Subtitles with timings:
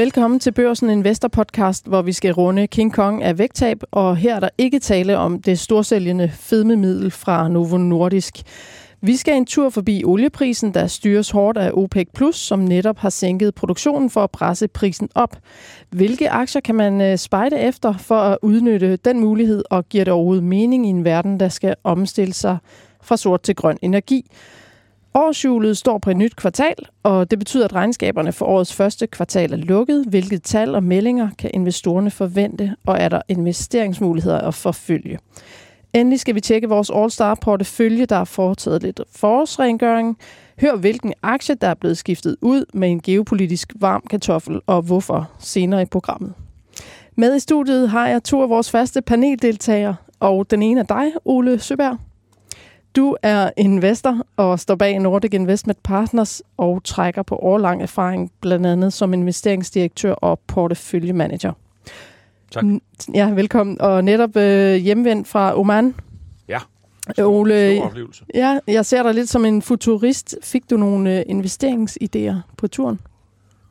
[0.00, 4.36] Velkommen til Børsen Investor Podcast, hvor vi skal runde King Kong af vægttab, og her
[4.36, 8.34] er der ikke tale om det storsælgende fedmemiddel fra Novo Nordisk.
[9.00, 13.10] Vi skal en tur forbi olieprisen, der styres hårdt af OPEC+, Plus, som netop har
[13.10, 15.36] sænket produktionen for at presse prisen op.
[15.90, 20.12] Hvilke aktier kan man øh, spejde efter for at udnytte den mulighed, og giver det
[20.12, 22.58] overhovedet mening i en verden, der skal omstille sig
[23.02, 24.26] fra sort til grøn energi?
[25.14, 29.52] Årshjulet står på et nyt kvartal, og det betyder, at regnskaberne for årets første kvartal
[29.52, 30.04] er lukket.
[30.08, 35.18] Hvilke tal og meldinger kan investorerne forvente, og er der investeringsmuligheder at forfølge?
[35.92, 40.18] Endelig skal vi tjekke vores All-Star-portefølje, der har foretaget lidt forårsrengøring.
[40.60, 45.30] Hør, hvilken aktie, der er blevet skiftet ud med en geopolitisk varm kartoffel, og hvorfor
[45.38, 46.32] senere i programmet.
[47.16, 51.06] Med i studiet har jeg to af vores faste paneldeltagere, og den ene er dig,
[51.24, 51.98] Ole Søberg.
[52.96, 58.66] Du er investor og står bag Nordic Investment Partners og trækker på årlang erfaring, blandt
[58.66, 61.52] andet som investeringsdirektør og porteføljemanager.
[62.50, 62.64] Tak.
[63.14, 63.80] Ja, velkommen.
[63.80, 65.94] Og netop øh, hjemvendt fra Oman.
[66.48, 66.58] Ja,
[67.12, 68.24] stor, Ole, stor oplevelse.
[68.34, 70.36] Ja, jeg ser dig lidt som en futurist.
[70.42, 73.00] Fik du nogle øh, investeringsidéer på turen?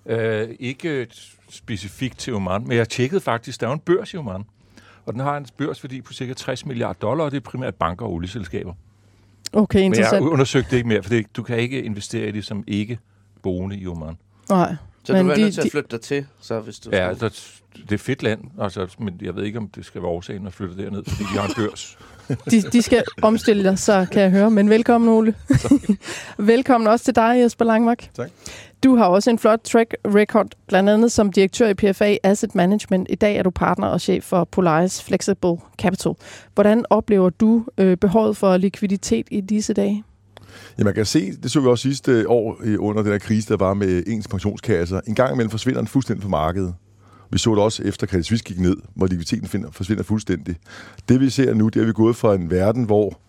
[0.05, 1.07] Øh, ikke
[1.49, 4.43] specifikt til Oman, men jeg tjekkede faktisk, der er en børs i Oman.
[5.05, 8.05] Og den har en børsværdi på cirka 60 milliarder dollar, og det er primært banker
[8.05, 8.73] og olieselskaber.
[9.53, 10.21] Okay, interessant.
[10.21, 12.63] Men jeg undersøgte det ikke mere, for det, du kan ikke investere i det som
[12.67, 12.99] ikke
[13.41, 14.17] boende i Oman.
[14.49, 14.75] Nej.
[15.03, 17.09] Så men du er de, nødt til at flytte dig til, så hvis du Ja,
[17.09, 17.29] altså,
[17.73, 20.53] det er fedt land, altså, men jeg ved ikke, om det skal være årsagen at
[20.53, 21.97] flytte derned, fordi de har en børs.
[22.51, 24.51] De, de skal omstille dig, så kan jeg høre.
[24.51, 25.35] Men velkommen, Ole.
[26.37, 28.09] velkommen også til dig, Jesper Langmark.
[28.13, 28.29] Tak.
[28.83, 33.07] Du har også en flot track record, blandt andet som direktør i PFA Asset Management.
[33.09, 36.13] I dag er du partner og chef for Polaris Flexible Capital.
[36.55, 40.03] Hvordan oplever du øh, behovet for likviditet i disse dage?
[40.77, 43.57] Ja, man kan se, det så vi også sidste år under den her krise, der
[43.57, 45.01] var med ens pensionskasser.
[45.07, 46.73] En gang imellem forsvinder den fuldstændig fra markedet.
[47.29, 50.55] Vi så det også efter Credit Suisse gik ned, hvor likviditeten forsvinder fuldstændig.
[51.09, 53.19] Det vi ser nu, det er, at vi er gået fra en verden, hvor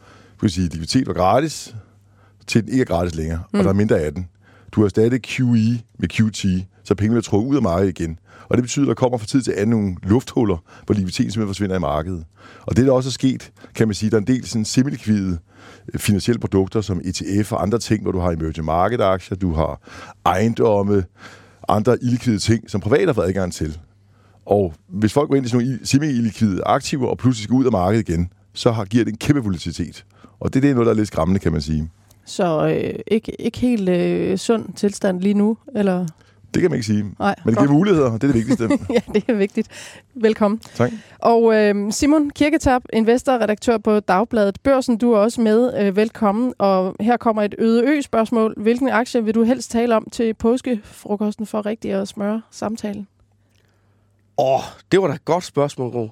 [0.40, 1.74] kan sige, likviditet var gratis,
[2.46, 3.58] til den ikke er gratis længere, mm.
[3.58, 4.28] og der er mindre af den.
[4.72, 8.18] Du har stadig QE med QT, så pengene bliver trukket ud af markedet igen.
[8.48, 10.56] Og det betyder, at der kommer fra tid til anden nogle lufthuller,
[10.86, 12.24] hvor likviditeten simpelthen forsvinder i markedet.
[12.62, 15.38] Og det, der også er sket, kan man sige, der er en del sådan semi-likvide
[15.94, 19.52] øh, finansielle produkter som ETF og andre ting, hvor du har emerging market aktier, du
[19.52, 19.80] har
[20.24, 21.04] ejendomme,
[21.68, 23.78] andre illikvide ting, som private har fået adgang til.
[24.50, 27.72] Og hvis folk går ind i sådan nogle semi-illikvide aktiver og pludselig skal ud af
[27.72, 30.04] markedet igen, så har, giver det en kæmpe volatilitet.
[30.40, 31.90] Og det, det er noget, der er lidt skræmmende, kan man sige.
[32.24, 36.06] Så øh, ikke, ikke helt øh, sund tilstand lige nu, eller?
[36.54, 37.04] Det kan man ikke sige.
[37.18, 38.64] Nej, Men det giver muligheder, det er det vigtigste.
[38.94, 39.68] ja, det er vigtigt.
[40.14, 40.60] Velkommen.
[40.74, 40.92] Tak.
[41.18, 45.80] Og øh, Simon Kirketab, investor redaktør på Dagbladet Børsen, du er også med.
[45.80, 46.54] Øh, velkommen.
[46.58, 48.54] Og her kommer et øde ø-spørgsmål.
[48.56, 53.06] Hvilken aktie vil du helst tale om til påskefrokosten for rigtig at smøre samtalen?
[54.40, 54.60] Åh, oh,
[54.92, 56.08] det var da et godt spørgsmål, Gro.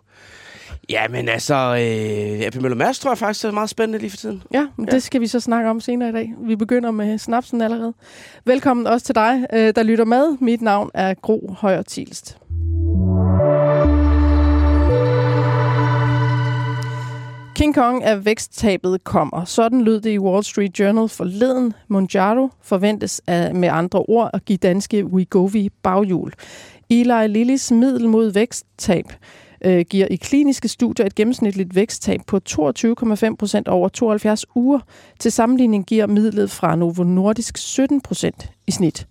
[0.90, 4.16] Ja, men altså, øh, AP Møller Mærsk tror jeg faktisk er meget spændende lige for
[4.16, 4.42] tiden.
[4.52, 6.32] Ja, ja, det skal vi så snakke om senere i dag.
[6.38, 7.94] Vi begynder med snapsen allerede.
[8.44, 10.36] Velkommen også til dig, øh, der lytter med.
[10.40, 12.38] Mit navn er Gro Højer Tilst.
[17.58, 19.44] King Kong af væksttabet kommer.
[19.44, 21.72] Sådan lød det i Wall Street Journal forleden.
[21.88, 26.32] Monjaro forventes at, med andre ord at give danske Wegovy baghjul.
[26.90, 29.04] Eli Lillys middel mod væksttab
[29.64, 34.80] øh, giver i kliniske studier et gennemsnitligt væksttab på 22,5 procent over 72 uger.
[35.18, 39.06] Til sammenligning giver midlet fra Novo Nordisk 17 procent i snit.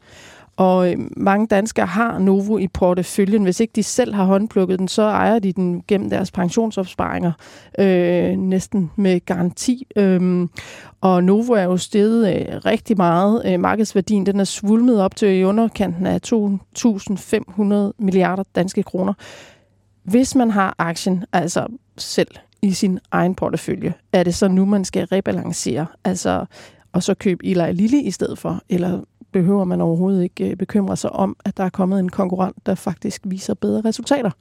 [0.57, 3.43] Og øh, mange danskere har Novo i porteføljen.
[3.43, 7.31] Hvis ikke de selv har håndplukket den, så ejer de den gennem deres pensionsopsparinger
[7.79, 9.87] øh, næsten med garanti.
[9.95, 10.49] Øhm,
[11.01, 13.41] og Novo er jo steget øh, rigtig meget.
[13.45, 19.13] Øh, markedsværdien den er svulmet op til i underkanten af 2.500 milliarder danske kroner.
[20.03, 22.31] Hvis man har aktien, altså selv
[22.61, 26.45] i sin egen portefølje, er det så nu, man skal rebalancere, altså
[26.91, 29.01] og så købe Eli Lilly i stedet for, eller
[29.37, 32.75] behøver man overhovedet ikke øh, bekymre sig om, at der er kommet en konkurrent, der
[32.75, 34.31] faktisk viser bedre resultater?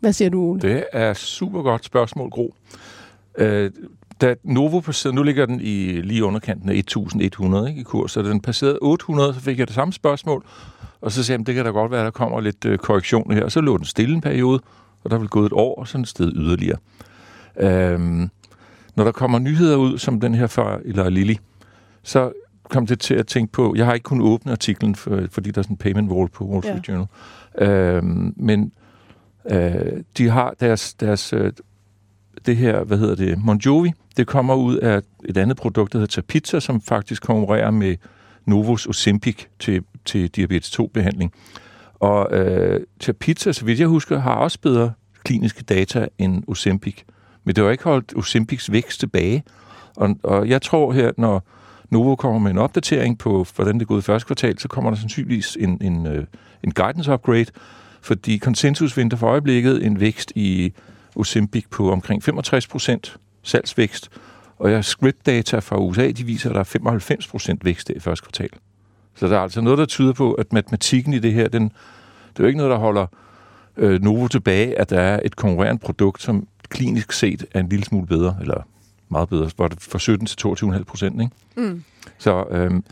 [0.00, 0.60] Hvad siger du, Ole?
[0.60, 2.54] Det er super godt spørgsmål, Gro.
[3.38, 3.70] Øh,
[4.20, 8.22] da Novo passerede, nu ligger den i lige underkanten af 1100 ikke, i kurs, så
[8.22, 10.44] da den passerede 800, så fik jeg det samme spørgsmål,
[11.00, 13.32] og så sagde jeg, det kan da godt være, at der kommer lidt øh, korrektion
[13.32, 13.44] her.
[13.44, 14.60] Og så lå den stille en periode,
[15.04, 16.78] og der vil gået et år, og sådan et sted yderligere.
[17.56, 18.30] Øhm,
[18.96, 21.34] når der kommer nyheder ud, som den her fra eller Lilly,
[22.02, 22.32] så
[22.70, 25.58] kom det til at tænke på, jeg har ikke kunnet åbne artiklen, for, fordi der
[25.58, 26.92] er sådan en payment wall på Wall Street ja.
[26.92, 27.08] Journal,
[27.58, 28.72] øhm, men
[29.50, 31.52] øh, de har deres, deres øh,
[32.46, 36.22] det her, hvad hedder det, Monjovi, det kommer ud af et andet produkt, der hedder
[36.22, 37.96] Tapizza, som faktisk konkurrerer med
[38.44, 41.32] Novos Ozempic til, til diabetes 2-behandling.
[42.00, 44.92] Og øh, til pizza, så vidt jeg husker, har også bedre
[45.24, 47.02] kliniske data end Ozempic.
[47.44, 49.44] Men det har ikke holdt Ozempics vækst tilbage.
[49.96, 51.44] Og, og jeg tror her, når
[51.90, 54.90] Novo kommer med en opdatering på, hvordan det er gået i første kvartal, så kommer
[54.90, 56.24] der sandsynligvis en, en, øh,
[56.64, 57.46] en guidance upgrade,
[58.02, 60.72] fordi konsensus venter for øjeblikket en vækst i
[61.16, 64.10] Ozempic på omkring 65 procent salgsvækst,
[64.58, 68.00] og jeg script data fra USA, de viser, at der er 95 procent vækst i
[68.00, 68.50] første kvartal.
[69.14, 72.38] Så der er altså noget, der tyder på, at matematikken i det her, den, det
[72.38, 73.06] er jo ikke noget, der holder
[73.76, 77.84] øh, Novo tilbage, at der er et konkurrerende produkt, som klinisk set er en lille
[77.84, 78.62] smule bedre, eller
[79.08, 81.70] meget bedre, var det fra 17 til 22,5 procent, ikke?
[81.70, 81.84] Mm.
[82.18, 82.84] Så, øhm,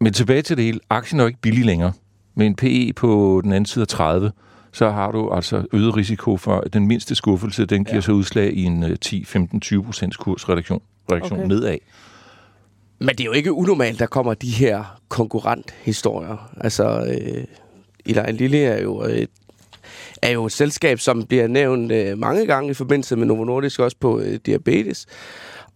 [0.00, 0.80] men tilbage til det hele.
[0.90, 1.92] Aktien er jo ikke billig længere.
[2.34, 4.32] Med en PE på den anden side af 30,
[4.72, 8.00] så har du altså øget risiko for, at den mindste skuffelse, den giver ja.
[8.00, 10.82] sig udslag i en 10, 15, 20 procents kursreduktion
[11.12, 11.48] reduktion Okay.
[11.48, 11.78] nedad.
[12.98, 16.50] Men det er jo ikke unormalt, der kommer de her konkurrenthistorier.
[16.60, 17.44] Altså, øh,
[18.06, 19.26] Eli Lilly er jo, øh,
[20.24, 23.80] er jo et selskab, som bliver nævnt øh, mange gange i forbindelse med Novo Nordisk,
[23.80, 25.06] også på øh, diabetes.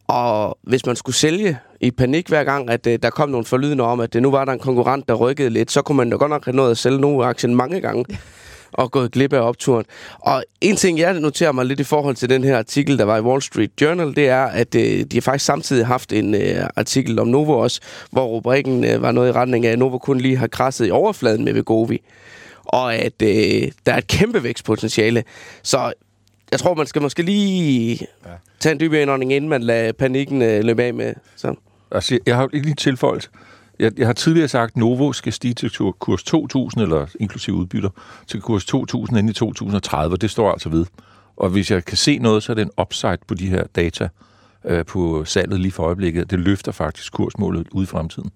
[0.07, 3.85] Og hvis man skulle sælge i panik hver gang, at øh, der kom nogle forlydende
[3.85, 6.17] om, at øh, nu var der en konkurrent, der rykkede lidt, så kunne man da
[6.17, 8.05] godt nok have nået at sælge Novo-aktien mange gange
[8.73, 9.85] og gået glip af opturen.
[10.19, 13.17] Og en ting, jeg noterer mig lidt i forhold til den her artikel, der var
[13.17, 16.67] i Wall Street Journal, det er, at øh, de har faktisk samtidig haft en øh,
[16.77, 17.81] artikel om Novo også,
[18.11, 20.91] hvor rubrikken øh, var noget i retning af, at Novo kun lige har krasset i
[20.91, 22.03] overfladen med Vegovi.
[22.69, 25.25] Og at øh, der er et kæmpe vækstpotentiale.
[25.63, 25.93] Så
[26.53, 28.31] jeg tror, man skal måske lige ja.
[28.61, 31.15] tage en dyb indånding, inden man lader panikken øh, løbe af med.
[31.37, 31.55] Så.
[31.91, 33.31] Altså, jeg har ikke lige tilføjet.
[33.79, 37.57] Jeg, jeg har tidligere sagt, at Novo skal stige til kur- kurs 2.000, eller inklusive
[37.57, 37.91] udbytter,
[38.27, 38.75] til kurs 2.000
[39.09, 40.17] inden i 2030.
[40.17, 40.87] Det står altså ved.
[41.37, 44.09] Og hvis jeg kan se noget, så er det en upside på de her data
[44.65, 46.31] øh, på salget lige for øjeblikket.
[46.31, 48.31] Det løfter faktisk kursmålet ud i fremtiden.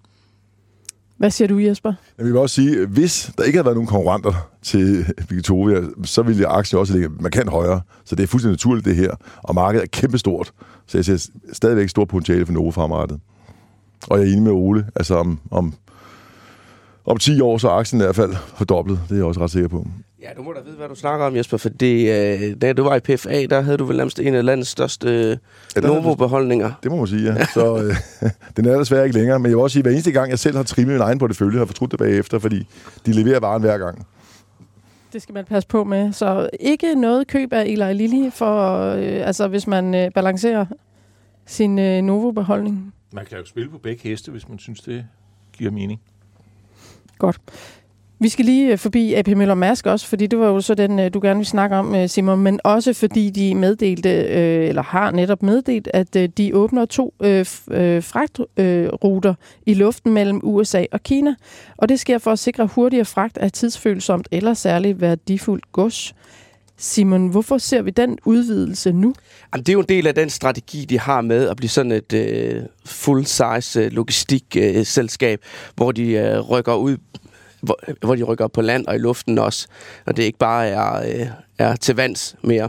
[1.23, 1.93] Hvad siger du, Jesper?
[2.19, 6.47] Jeg vil også sige, hvis der ikke havde været nogen konkurrenter til Victoria, så ville
[6.47, 7.81] aktien også ligge markant højere.
[8.05, 9.11] Så det er fuldstændig naturligt, det her.
[9.43, 10.53] Og markedet er kæmpestort.
[10.87, 13.21] Så jeg ser stadigvæk stort potentiale for Novo fremadrettet.
[14.09, 14.87] Og jeg er enig med Ole.
[14.95, 15.75] Altså om, om,
[17.07, 19.01] om 10 år, så er aktien i hvert fald fordoblet.
[19.09, 19.87] Det er jeg også ret sikker på.
[20.23, 22.97] Ja, du må da vide, hvad du snakker om, Jesper, fordi øh, da du var
[22.97, 25.37] i PFA, der havde du vel nærmest en af landets største øh,
[25.77, 26.73] Ja, Novo-beholdninger.
[26.83, 27.47] Det må man sige, ja.
[27.47, 27.77] Så
[28.23, 29.39] øh, den er desværre ikke længere.
[29.39, 31.19] Men jeg vil også sige, at hver eneste gang, jeg selv har trimmet min egen
[31.19, 32.67] portefølje, har fortrudt det bagefter, fordi
[33.07, 34.07] de leverer varen hver gang.
[35.13, 36.13] Det skal man passe på med.
[36.13, 40.67] Så ikke noget køb af Eli Lilly, for, øh, altså, hvis man øh, balancerer
[41.47, 42.95] sin øh, Novo-beholdning.
[43.13, 45.05] Man kan jo spille på begge heste, hvis man synes, det
[45.53, 46.01] giver mening.
[47.19, 47.41] Godt.
[48.23, 50.99] Vi skal lige øh, forbi AP Møller Mærsk også, fordi det var jo så den,
[50.99, 54.11] øh, du gerne vil snakke om, øh, Simon, men også fordi de meddelte,
[54.69, 57.15] eller har netop meddelt, at de åbner to
[58.01, 59.35] fragtruter
[59.67, 61.35] i luften mellem USA og Kina,
[61.77, 66.15] og det sker for at sikre hurtigere fragt af tidsfølsomt eller særligt værdifuldt gods.
[66.77, 69.15] Simon, hvorfor ser vi den udvidelse nu?
[69.55, 71.93] Jamen, det er jo en del af den strategi, de har med at blive sådan
[71.93, 75.41] et øh, full-size øh, logistikselskab, øh, selskab,
[75.77, 76.97] hvor de øh, rykker ud
[77.63, 79.67] hvor, hvor de rykker på land og i luften også,
[80.07, 81.27] og det ikke bare er, øh,
[81.59, 82.69] er til vands mere.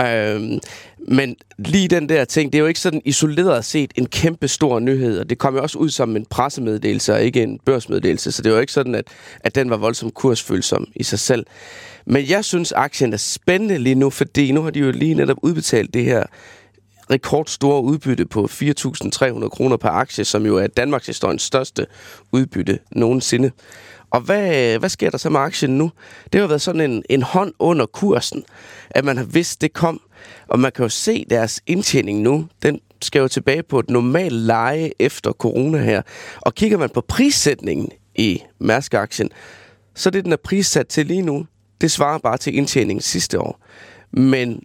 [0.00, 0.58] Øhm,
[1.08, 4.78] men lige den der ting, det er jo ikke sådan isoleret set en kæmpe stor
[4.78, 8.42] nyhed, og det kom jo også ud som en pressemeddelelse og ikke en børsmeddelelse, så
[8.42, 9.08] det var jo ikke sådan, at,
[9.40, 11.46] at den var voldsomt kursfølsom i sig selv.
[12.06, 15.36] Men jeg synes, aktien er spændende lige nu, fordi nu har de jo lige netop
[15.42, 16.22] udbetalt det her
[17.10, 21.86] rekordstore udbytte på 4.300 kroner per aktie, som jo er Danmarks historiens største
[22.32, 23.50] udbytte nogensinde.
[24.14, 25.90] Og hvad, hvad sker der så med aktien nu?
[26.32, 28.44] Det har været sådan en, en hånd under kursen,
[28.90, 30.00] at man har vidst, det kom.
[30.48, 32.46] Og man kan jo se deres indtjening nu.
[32.62, 36.02] Den skal jo tilbage på et normalt leje efter corona her.
[36.40, 39.30] Og kigger man på prissætningen i Mærsk-aktien,
[39.94, 41.46] så det, den er prissat til lige nu,
[41.80, 43.60] det svarer bare til indtjeningen sidste år.
[44.12, 44.62] Men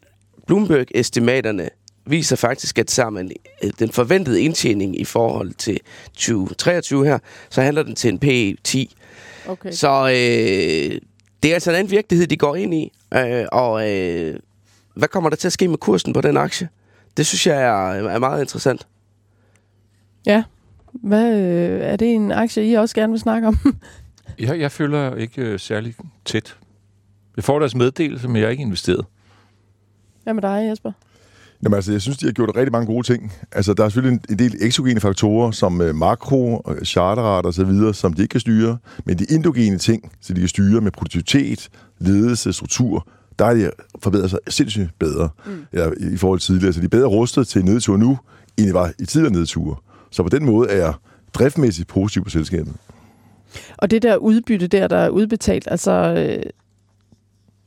[0.47, 1.69] Bloomberg-estimaterne
[2.05, 3.31] viser faktisk, at sammen
[3.63, 5.79] øh, den forventede indtjening i forhold til
[6.13, 8.95] 2023 her, så handler den til en PE 10.
[9.49, 9.71] Okay.
[9.71, 11.01] Så øh,
[11.43, 12.91] det er altså en anden virkelighed, de går ind i.
[13.13, 14.39] Øh, og øh,
[14.95, 16.69] hvad kommer der til at ske med kursen på den aktie?
[17.17, 18.87] Det synes jeg er, er meget interessant.
[20.25, 20.43] Ja.
[20.93, 23.57] Hvad, øh, er det en aktie, I også gerne vil snakke om?
[24.39, 26.57] Jeg, jeg føler ikke øh, særlig tæt.
[27.35, 29.05] Jeg får deres meddelelse, men jeg er ikke investeret.
[30.23, 30.91] Hvad med dig, Jesper?
[31.63, 33.33] Jamen altså, jeg synes, de har gjort rigtig mange gode ting.
[33.51, 37.53] Altså, der er selvfølgelig en, en del eksogene faktorer, som øh, makro, øh, charterret og
[37.53, 38.77] så videre, som de ikke kan styre.
[39.05, 43.07] Men de endogene ting, så de kan styre med produktivitet, ledelse, struktur,
[43.39, 43.71] der er de
[44.03, 45.65] forbedret sig sindssygt bedre mm.
[45.99, 46.73] i, i forhold til tidligere.
[46.73, 48.17] Så de er bedre rustet til nedtur nu,
[48.57, 49.75] end de var i tidligere nedture.
[50.11, 50.93] Så på den måde er jeg
[51.33, 52.73] driftmæssigt positiv på selskabet.
[53.77, 56.43] Og det der udbytte der, der er udbetalt, altså øh,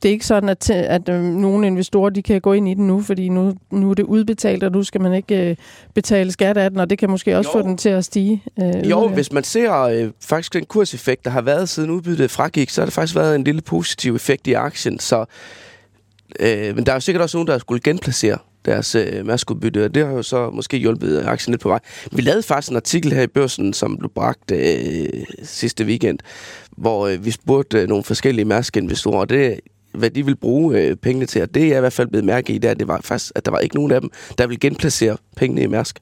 [0.03, 2.87] det er ikke sådan, at, at øh, nogle investorer de kan gå ind i den
[2.87, 5.55] nu, fordi nu, nu er det udbetalt, og nu skal man ikke øh,
[5.93, 7.61] betale skat af den, og det kan måske også Jo.
[7.61, 8.43] få den til at stige.
[8.61, 12.69] Øh, Jo, hvis man ser øh, faktisk den kurseffekt, der har været siden udbyttet fragik,
[12.69, 14.99] så har det faktisk været en lille positiv effekt i aktien.
[14.99, 15.25] Så,
[16.39, 19.95] øh, men der er jo sikkert også nogen, der skulle genplacere deres øh, mærskudbytte, og
[19.95, 21.79] det har jo så måske hjulpet aktien lidt på vej.
[22.11, 25.05] Vi lavede faktisk en artikel her i børsen, som blev bragt øh,
[25.43, 26.19] sidste weekend,
[26.77, 29.59] hvor øh, vi spurgte øh, nogle forskellige mærskinvestorer, og det
[29.93, 32.25] hvad de vil bruge øh, pengene til, og det er jeg i hvert fald blevet
[32.25, 34.09] mærke i, det er, at, det var faktisk, at der var ikke nogen af dem,
[34.37, 35.99] der vil genplacere pengene i Mærsk.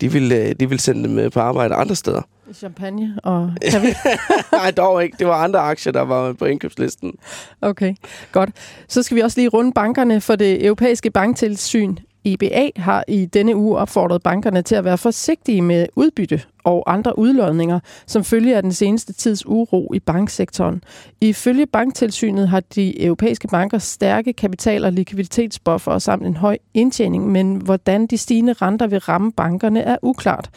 [0.00, 2.22] De vil, øh, de vil sende dem øh, på arbejde andre steder.
[2.54, 3.94] Champagne og vi...
[4.52, 5.16] Nej, dog ikke.
[5.18, 7.14] Det var andre aktier, der var på indkøbslisten.
[7.60, 7.94] Okay,
[8.32, 8.50] godt.
[8.88, 13.56] Så skal vi også lige runde bankerne, for det europæiske banktilsyn EBA har i denne
[13.56, 18.62] uge opfordret bankerne til at være forsigtige med udbytte og andre udlodninger, som følge af
[18.62, 20.82] den seneste tids uro i banksektoren.
[21.20, 27.56] Ifølge banktilsynet har de europæiske banker stærke kapital- og likviditetsbuffer samt en høj indtjening, men
[27.56, 30.50] hvordan de stigende renter vil ramme bankerne er uklart.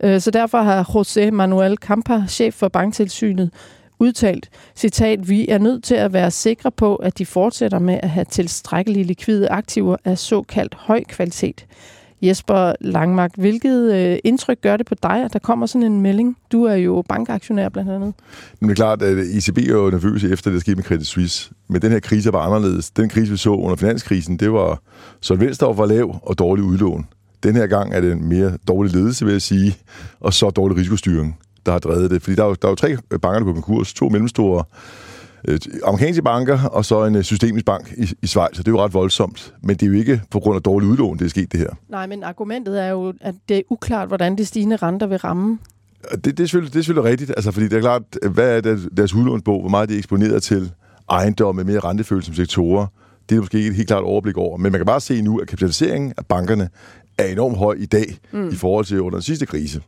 [0.00, 3.50] Øh, så derfor har José Manuel Campa, chef for banktilsynet,
[3.98, 8.10] udtalt, citat, vi er nødt til at være sikre på, at de fortsætter med at
[8.10, 11.66] have tilstrækkelige likvide aktiver af såkaldt høj kvalitet.
[12.22, 16.36] Jesper Langmark, hvilket øh, indtryk gør det på dig, at der kommer sådan en melding?
[16.52, 18.14] Du er jo bankaktionær blandt andet.
[18.60, 21.06] Men det er klart, at ECB er jo nervøs efter det, der skete med Credit
[21.06, 21.50] Suisse.
[21.68, 22.90] Men den her krise var anderledes.
[22.90, 24.82] Den krise, vi så under finanskrisen, det var
[25.20, 27.06] solvens, der var lav og dårlig udlån.
[27.42, 29.76] Den her gang er det en mere dårlig ledelse, vil jeg sige,
[30.20, 32.22] og så dårlig risikostyring, der har drevet det.
[32.22, 33.94] Fordi der er jo, der er jo tre banker, der går konkurs.
[33.94, 34.64] To mellemstore
[35.46, 38.56] øh, amerikanske banker, og så en øh, systemisk bank i, i Schweiz.
[38.56, 39.54] Så det er jo ret voldsomt.
[39.62, 41.70] Men det er jo ikke på grund af dårlig udlån, det er sket det her.
[41.88, 45.58] Nej, men argumentet er jo, at det er uklart, hvordan de stigende renter vil ramme.
[46.10, 48.60] Det, det, er selvfølgelig, det er selvfølgelig rigtigt, altså, fordi det er klart, hvad er
[48.60, 50.72] deres, deres udlånsbog, hvor meget de er eksponeret til
[51.10, 52.86] ejendomme, mere rentefølsomme sektorer,
[53.28, 54.56] det er måske ikke et helt klart overblik over.
[54.56, 56.68] Men man kan bare se nu, at kapitaliseringen af bankerne
[57.18, 58.48] er enormt høj i dag, mm.
[58.48, 59.82] i forhold til under den sidste krise.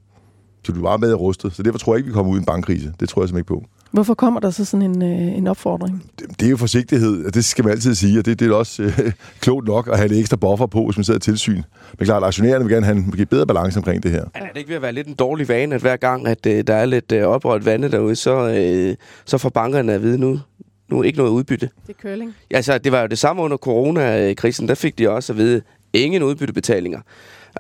[0.65, 1.53] Så du er meget med rustet.
[1.53, 2.93] Så derfor tror jeg ikke, vi kommer ud i en bankkrise.
[3.01, 3.69] Det tror jeg simpelthen ikke på.
[3.91, 6.05] Hvorfor kommer der så sådan en, øh, en opfordring?
[6.19, 8.55] Det, det er jo forsigtighed, og det skal man altid sige, og det, det er
[8.55, 11.63] også øh, klogt nok at have lidt ekstra buffer på, hvis man sidder i tilsyn.
[11.99, 14.25] Men klart, aktionærerne vil gerne have en bedre balance omkring det her.
[14.35, 16.65] Er det ikke ved at være lidt en dårlig vane, at hver gang, at øh,
[16.67, 20.41] der er lidt øh, oprørt vande derude, så, øh, så får bankerne at vide nu,
[20.89, 21.71] nu er ikke noget udbytte.
[21.87, 22.35] Det er curling.
[22.51, 24.69] Ja, Altså, det var jo det samme under coronakrisen.
[24.69, 27.01] Der fik de også at vide, ingen udbyttebetalinger.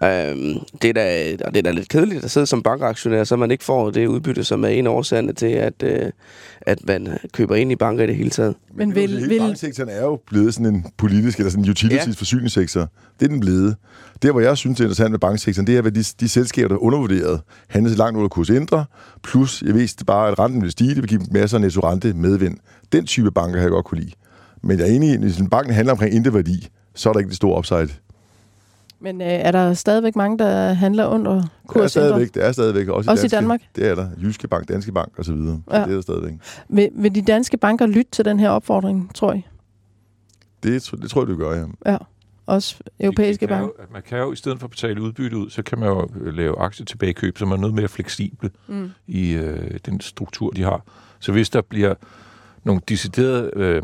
[0.03, 3.37] Øhm, det, er da, og det er da lidt kedeligt at sidde som bankaktionær, så
[3.37, 6.11] man ikke får det udbytte, som er en af årsagerne til, at, øh,
[6.61, 8.55] at man køber ind i banker i det hele taget.
[8.75, 11.65] Men det vil, vil, hele vil, banksektoren er jo blevet sådan en politisk, eller sådan
[11.65, 12.13] en utilities Ja.
[12.13, 12.81] forsyningssektor.
[13.21, 13.77] Det er den blevet.
[14.23, 16.75] Det, hvor jeg synes er interessant med banksektoren, det er, at de, de selskaber, der
[16.75, 18.85] er undervurderet, handler så langt under kurs ændre,
[19.23, 22.57] plus jeg vidste bare, at renten vil stige, det vil give masser af netto-rente medvind.
[22.93, 24.13] Den type banker har jeg godt kunne lide.
[24.63, 27.13] Men jeg er enig i, at hvis en bank handler omkring intet værdi, så er
[27.13, 27.89] der ikke det store upside.
[29.01, 31.43] Men øh, er der stadigvæk mange, der handler under
[31.75, 32.89] Det er stadigvæk, det er stadigvæk.
[32.89, 33.61] Også, Også i danske, Danmark?
[33.77, 34.09] Det er der.
[34.23, 35.61] Jyske Bank, Danske Bank og så videre.
[35.71, 35.79] Ja.
[35.79, 35.85] Ja.
[35.85, 36.33] Det er der stadigvæk.
[36.69, 39.43] Vil, vil de danske banker lytte til den her opfordring, tror jeg?
[40.63, 41.93] Det, det tror jeg, du gør, ja.
[41.93, 41.97] Ja.
[42.47, 43.67] Også europæiske banker.
[43.67, 46.09] jo, man kan jo, i stedet for at betale udbytte ud, så kan man jo
[46.21, 48.91] øh, lave aktietilbagekøb, så man er noget mere fleksibel Mm.
[49.07, 50.83] i øh, den struktur, de har.
[51.21, 51.95] Så hvis der bliver
[52.65, 53.83] nogle deciderede øh,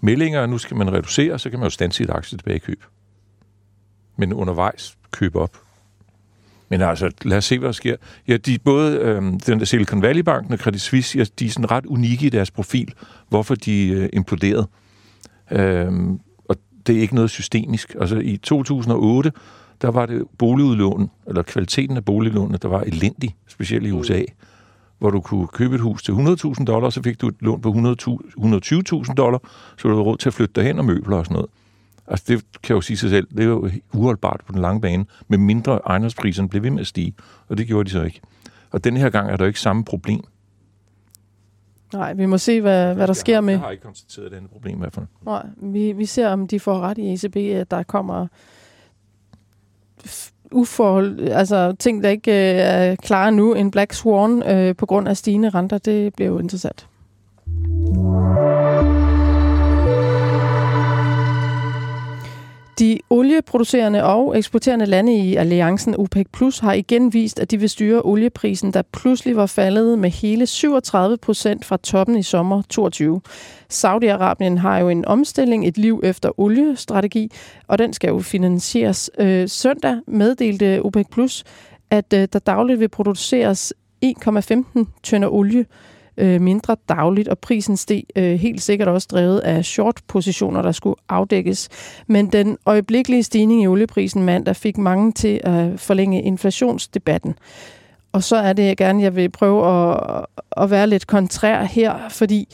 [0.00, 2.82] meldinger, nu skal man reducere, så kan man jo standse sit aktietilbagekøb.
[4.18, 5.56] Men undervejs købe op.
[6.68, 7.96] Men altså, lad os se, hvad der sker.
[8.28, 11.50] Ja, de, både øh, den der Silicon Valley Banken og Credit Suisse, ja, de er
[11.50, 12.94] sådan ret unikke i deres profil,
[13.28, 14.68] hvorfor de øh, imploderede.
[15.50, 15.92] Øh,
[16.48, 16.56] og
[16.86, 17.96] det er ikke noget systemisk.
[18.00, 19.32] Altså i 2008,
[19.82, 24.22] der var det boligudlån, eller kvaliteten af boliglånene, der var elendig, specielt i USA,
[24.98, 27.70] hvor du kunne købe et hus til 100.000 dollar, så fik du et lån på
[27.70, 27.76] 100.000
[29.06, 29.40] 120.000 dollar,
[29.76, 31.50] så du havde råd til at flytte derhen og møbler og sådan noget.
[32.10, 35.06] Altså det kan jo sige sig selv, det er jo uholdbart på den lange bane,
[35.28, 37.14] med mindre ejendomspriserne blev ved med at stige,
[37.48, 38.20] og det gjorde de så ikke.
[38.70, 40.20] Og den her gang er der jo ikke samme problem.
[41.92, 43.52] Nej, vi må se, hvad, hvad der sker med...
[43.52, 45.06] Jeg har ikke konstateret denne problem i hvert fald.
[45.24, 48.26] Nej, vi, vi ser, om de får ret i ECB, at der kommer
[50.52, 55.08] uforhold, altså ting, der ikke øh, er klare nu, en black swan øh, på grund
[55.08, 55.78] af stigende renter.
[55.78, 56.88] Det bliver jo interessant.
[62.78, 67.68] De olieproducerende og eksporterende lande i alliancen OPEC Plus har igen vist, at de vil
[67.68, 73.20] styre olieprisen, der pludselig var faldet med hele 37 procent fra toppen i sommer 22.
[73.72, 77.32] Saudi-Arabien har jo en omstilling, et liv efter oliestrategi,
[77.68, 79.10] og den skal jo finansieres.
[79.18, 81.44] Øh, søndag meddelte OPEC Plus,
[81.90, 83.72] at øh, der dagligt vil produceres
[84.04, 85.66] 1,15 tønder olie
[86.18, 90.96] øh, mindre dagligt, og prisen steg øh, helt sikkert også drevet af short-positioner, der skulle
[91.08, 91.68] afdækkes.
[92.06, 97.34] Men den øjeblikkelige stigning i olieprisen mandag fik mange til at forlænge inflationsdebatten.
[98.12, 102.08] Og så er det jeg gerne, jeg vil prøve at, at være lidt kontrær her,
[102.08, 102.48] fordi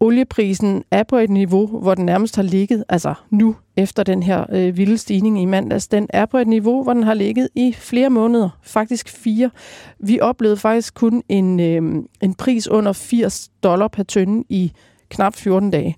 [0.00, 4.44] olieprisen er på et niveau, hvor den nærmest har ligget, altså nu efter den her
[4.52, 7.72] øh, vilde stigning i mandags, den er på et niveau, hvor den har ligget i
[7.72, 9.50] flere måneder, faktisk fire.
[9.98, 14.72] Vi oplevede faktisk kun en, øh, en pris under 80 dollar per tønde i
[15.08, 15.96] knap 14 dage.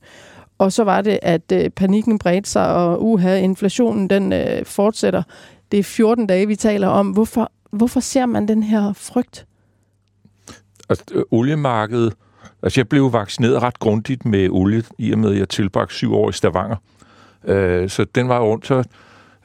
[0.59, 5.23] Og så var det, at øh, panikken bredte sig, og uha, inflationen den øh, fortsætter.
[5.73, 7.09] Det er 14 dage, vi taler om.
[7.09, 9.47] Hvorfor, hvorfor ser man den her frygt?
[10.89, 12.13] Altså, øh, oliemarkedet
[12.67, 16.15] Altså, jeg blev vaccineret ret grundigt med olie, i og med, at jeg tilbragte syv
[16.15, 16.77] år i Stavanger.
[17.45, 18.83] Øh, så den var rundt, så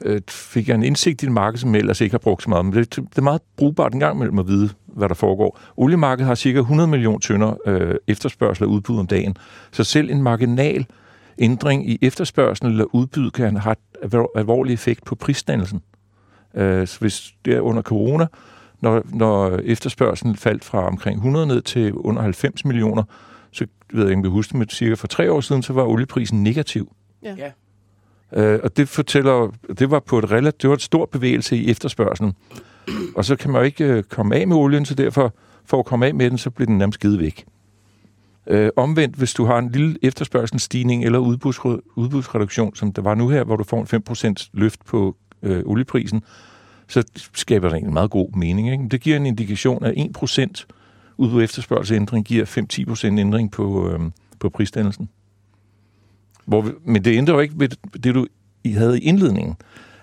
[0.04, 2.50] øh, fik jeg en indsigt i et marked, som jeg ellers ikke har brugt så
[2.50, 2.64] meget.
[2.64, 5.60] Men det, det er meget brugbart en gang mellem at vide, hvad der foregår.
[5.76, 9.36] Oliemarkedet har cirka 100 millioner tønder øh, efterspørgsel og udbud om dagen.
[9.72, 10.86] Så selv en marginal
[11.38, 15.82] ændring i efterspørgsel eller udbud kan have et alvorlig effekt på prisdannelsen.
[16.54, 18.26] Øh, så hvis det er under corona,
[18.82, 23.02] når, når efterspørgselen faldt fra omkring 100 ned til under 90 millioner,
[23.52, 25.84] så ved jeg ikke, om vi husker med cirka for tre år siden, så var
[25.84, 26.92] olieprisen negativ.
[27.22, 27.34] Ja.
[27.38, 27.50] ja.
[28.42, 31.70] Øh, og det fortæller, det var på et relativt, det var et stort bevægelse i
[31.70, 32.32] efterspørgselen.
[33.16, 35.34] Og så kan man jo ikke øh, komme af med olien, så derfor,
[35.64, 37.44] for at komme af med den, så bliver den nærmest givet væk.
[38.46, 41.64] Øh, omvendt, hvis du har en lille efterspørgselsstigning eller udbuds,
[41.96, 46.22] udbudsreduktion, som der var nu her, hvor du får en 5% løft på øh, olieprisen,
[46.88, 48.72] så skaber det en meget god mening.
[48.72, 48.88] Ikke?
[48.90, 50.66] Det giver en indikation af 1%
[51.16, 52.44] udbud efterspørgselsændring giver
[53.14, 55.08] 5-10% ændring på, øhm, på prisdannelsen.
[56.44, 57.68] Hvor vi, men det ændrer jo ikke ved
[58.02, 58.26] det, du
[58.64, 59.56] I havde i indledningen,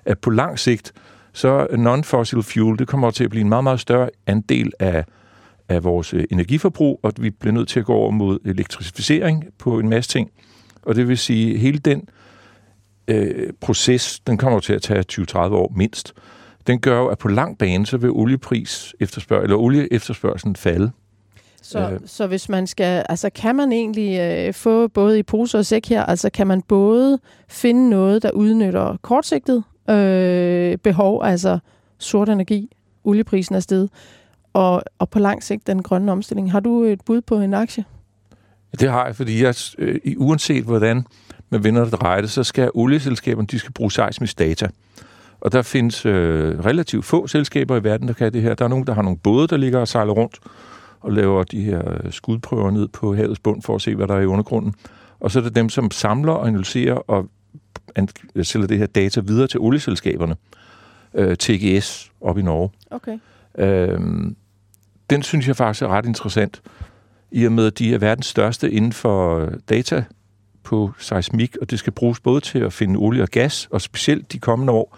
[0.05, 0.93] at på lang sigt,
[1.33, 5.06] så non-fossil fuel, det kommer til at blive en meget, meget større andel af,
[5.69, 9.80] af vores øh, energiforbrug, og vi bliver nødt til at gå over mod elektrificering på
[9.80, 10.32] en masse ting.
[10.82, 12.10] Og det vil sige, at hele den
[13.08, 16.13] øh, proces, den kommer til at tage 20-30 år mindst
[16.67, 20.91] den gør jo, at på lang bane, så vil oliepris efterspørg, eller olieefterspørgselen falde.
[21.62, 22.00] Så, øh.
[22.06, 25.86] så hvis man skal, altså kan man egentlig øh, få både i pose og sæk
[25.86, 31.60] her, altså kan man både finde noget, der udnytter kortsigtet øh, behov, altså
[31.98, 32.69] sort energi,
[33.04, 33.88] olieprisen er sted,
[34.54, 36.52] og, og på lang sigt den grønne omstilling.
[36.52, 37.86] Har du et bud på en aktie?
[38.80, 41.06] Det har jeg, fordi jeg, øh, uanset hvordan
[41.50, 44.67] man vinder det drejer det, så skal olieselskaberne, de skal bruge seismisk data.
[45.41, 48.54] Og der findes øh, relativt få selskaber i verden, der kan det her.
[48.54, 50.39] Der er nogen, der har nogle både, der ligger og sejler rundt
[50.99, 54.15] og laver de her øh, skudprøver ned på havets bund for at se, hvad der
[54.15, 54.75] er i undergrunden.
[55.19, 57.30] Og så er det dem, som samler og analyserer og
[58.43, 60.36] sælger det her data videre til olieselskaberne.
[61.13, 62.69] Øh, TGS op i Norge.
[62.91, 63.19] Okay.
[63.58, 64.36] Øhm,
[65.10, 66.62] den synes jeg faktisk er ret interessant,
[67.32, 70.04] i og med, at de er verdens største inden for data
[70.63, 74.32] på seismik, og det skal bruges både til at finde olie og gas, og specielt
[74.32, 74.97] de kommende år,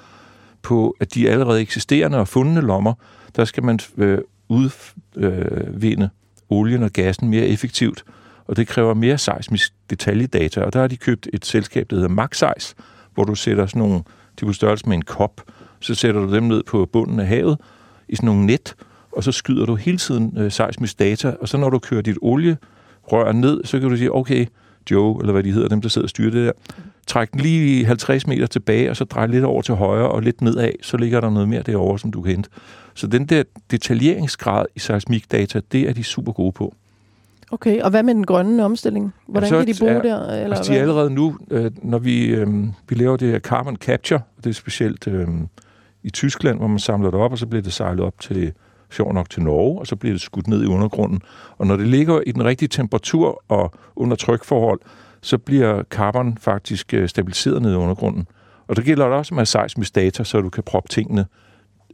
[0.62, 2.94] på, at de allerede eksisterende og fundne lommer,
[3.36, 4.18] der skal man øh,
[4.50, 6.10] udvinde øh,
[6.50, 8.04] olien og gassen mere effektivt,
[8.48, 12.10] og det kræver mere seismisk detaljedata, og der har de købt et selskab, der hedder
[12.10, 12.76] Maxeis,
[13.14, 14.04] hvor du sætter sådan nogle,
[14.40, 15.42] de på størrelse med en kop,
[15.80, 17.58] så sætter du dem ned på bunden af havet
[18.10, 18.76] i sådan nogle net,
[19.12, 22.18] og så skyder du hele tiden øh, seismisk data, og så når du kører dit
[22.22, 24.46] olierør ned, så kan du sige, okay,
[24.92, 26.52] Joe, eller hvad de hedder, dem der sidder og styrer det der,
[27.08, 30.42] træk den lige 50 meter tilbage, og så drej lidt over til højre og lidt
[30.42, 32.50] nedad, så ligger der noget mere derovre, som du kan hente.
[32.94, 36.76] Så den der detaljeringsgrad i seismikdata, det er de super gode på.
[37.52, 39.14] Okay, og hvad med den grønne omstilling?
[39.28, 40.44] Hvordan så kan de bruge er, der?
[40.44, 42.48] Eller altså, de er allerede nu, øh, når vi, øh,
[42.90, 45.28] vi laver det her carbon capture, det er specielt øh,
[46.04, 48.54] i Tyskland, hvor man samler det op, og så bliver det sejlet op til,
[48.94, 51.22] sjov nok til Norge, og så bliver det skudt ned i undergrunden.
[51.58, 54.80] Og når det ligger i den rigtige temperatur og under trykforhold,
[55.22, 58.28] så bliver carbon faktisk øh, stabiliseret ned i undergrunden.
[58.68, 61.26] Og det gælder også med seismisk data, så du kan proppe tingene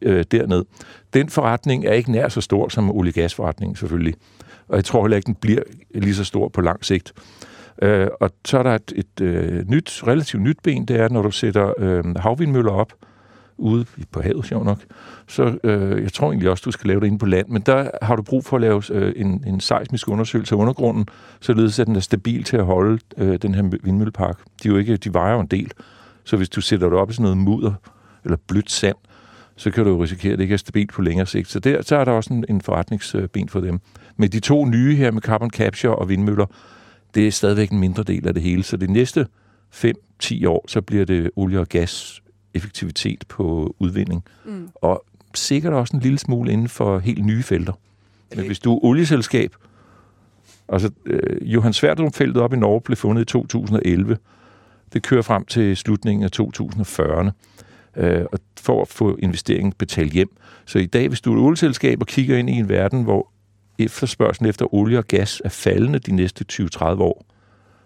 [0.01, 0.65] øh, derned.
[1.13, 4.13] Den forretning er ikke nær så stor som oliegasforretningen selvfølgelig.
[4.67, 5.61] Og jeg tror heller ikke, den bliver
[5.95, 7.13] lige så stor på lang sigt.
[7.81, 11.21] Øh, og så er der et, et øh, nyt, relativt nyt ben, det er, når
[11.21, 12.93] du sætter øh, havvindmøller op,
[13.57, 14.79] ude på havet, sjov nok.
[15.27, 17.89] Så øh, jeg tror egentlig også, du skal lave det inde på land, men der
[18.01, 21.05] har du brug for at lave øh, en, en seismisk undersøgelse af undergrunden,
[21.39, 24.39] således at den er stabil til at holde øh, den her vindmøllepark.
[24.63, 25.71] De, er jo ikke, de vejer jo en del,
[26.23, 27.73] så hvis du sætter det op i sådan noget mudder
[28.23, 28.95] eller blødt sand,
[29.55, 31.49] så kan du jo risikere, at det ikke er stabilt på længere sigt.
[31.49, 33.79] Så der så er der også en, en forretningsben for dem.
[34.17, 36.45] Men de to nye her med carbon capture og vindmøller,
[37.15, 38.63] det er stadigvæk en mindre del af det hele.
[38.63, 39.27] Så det næste
[39.75, 42.21] 5-10 år, så bliver det olie og gas
[42.57, 44.23] effektivitet på udvinding.
[44.45, 44.69] Mm.
[44.75, 47.73] Og sikkert også en lille smule inden for helt nye felter.
[48.35, 49.55] Men hvis du er olieselskab,
[50.69, 54.17] Altså, øh, Johan Sverdrup-feltet op i Norge blev fundet i 2011.
[54.93, 57.29] Det kører frem til slutningen af 2040'erne
[57.95, 60.29] øh, og for at få investeringen betalt hjem.
[60.65, 63.31] Så i dag, hvis du er et olieselskab og kigger ind i en verden, hvor
[63.79, 67.25] efterspørgselen efter olie og gas er faldende de næste 20-30 år,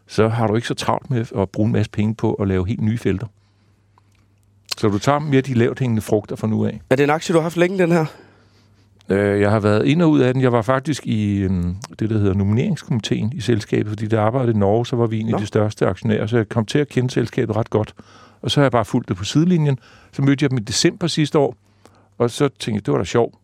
[0.08, 2.68] så har du ikke så travlt med at bruge en masse penge på at lave
[2.68, 3.28] helt nye felter.
[4.78, 6.82] Så du tager mere de lavt hængende frugter fra nu af.
[6.90, 8.06] Er det en aktie, du har haft længe, den her?
[9.10, 10.42] Øh, jeg har været ind og ud af den.
[10.42, 14.58] Jeg var faktisk i øhm, det, der hedder nomineringskomiteen i selskabet, fordi der arbejdede i
[14.58, 17.10] Norge, så var vi en af de største aktionærer, så jeg kom til at kende
[17.10, 17.96] selskabet ret godt.
[18.42, 19.80] Og så har jeg bare fulgt det på sidelinjen.
[20.12, 21.56] Så mødte jeg dem i december sidste år,
[22.18, 23.36] og så tænkte jeg, det var da sjovt.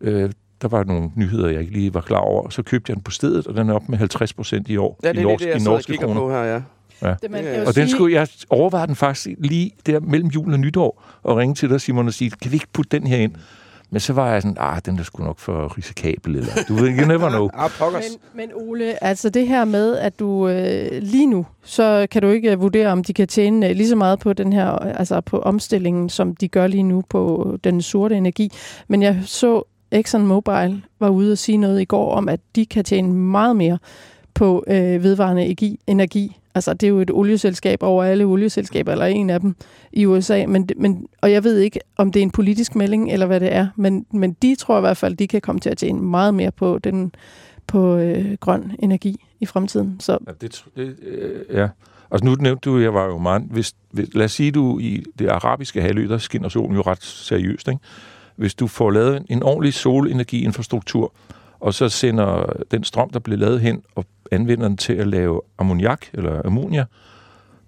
[0.00, 0.30] Øh,
[0.62, 2.48] der var nogle nyheder, jeg ikke lige var klar over.
[2.48, 5.00] Så købte jeg den på stedet, og den er op med 50 procent i år.
[5.02, 6.20] Ja, det i er norsk, det, jeg i norske kroner.
[6.20, 6.60] på her, ja.
[7.00, 10.60] Det, man Ja, Og den skulle, jeg overvejede den faktisk lige der mellem jul og
[10.60, 13.32] nytår, og ringe til dig, Simon, og sige, kan vi ikke putte den her ind?
[13.92, 16.98] Men så var jeg sådan, ah, den er sgu nok for risikabel, eller du ved,
[16.98, 17.48] you never know.
[17.54, 18.04] Ah, pokkers.
[18.34, 22.28] Men, men Ole, altså det her med, at du øh, lige nu, så kan du
[22.28, 25.38] ikke vurdere, om de kan tjene øh, lige så meget på den her, altså på
[25.38, 28.52] omstillingen, som de gør lige nu på den sorte energi.
[28.88, 32.66] Men jeg så Exxon Mobil var ude og sige noget i går om, at de
[32.66, 33.78] kan tjene meget mere
[34.34, 36.39] på øh, vedvarende energi, energi.
[36.54, 39.56] Altså det er jo et olieselskab over alle olieselskaber, eller en af dem
[39.92, 40.46] i USA.
[40.46, 43.52] Men, men, og jeg ved ikke, om det er en politisk melding, eller hvad det
[43.52, 43.68] er.
[43.76, 46.50] Men, men de tror i hvert fald, de kan komme til at tjene meget mere
[46.50, 47.12] på den
[47.66, 49.96] på øh, grøn energi i fremtiden.
[50.00, 51.68] Så Ja, det, det, øh, ja.
[52.10, 53.42] Altså nu nævnte du, jeg var jo meget...
[53.50, 57.02] Hvis, hvis, lad os sige, du i det arabiske halvø, der skinner solen jo ret
[57.02, 57.80] seriøst, ikke?
[58.36, 61.12] Hvis du får lavet en, en ordentlig solenergiinfrastruktur,
[61.60, 65.40] og så sender den strøm, der bliver lavet hen, og anvender den til at lave
[65.58, 66.84] ammoniak eller ammonia,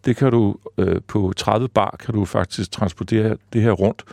[0.05, 4.05] det kan du øh, på 30 bar, kan du faktisk transportere det her rundt,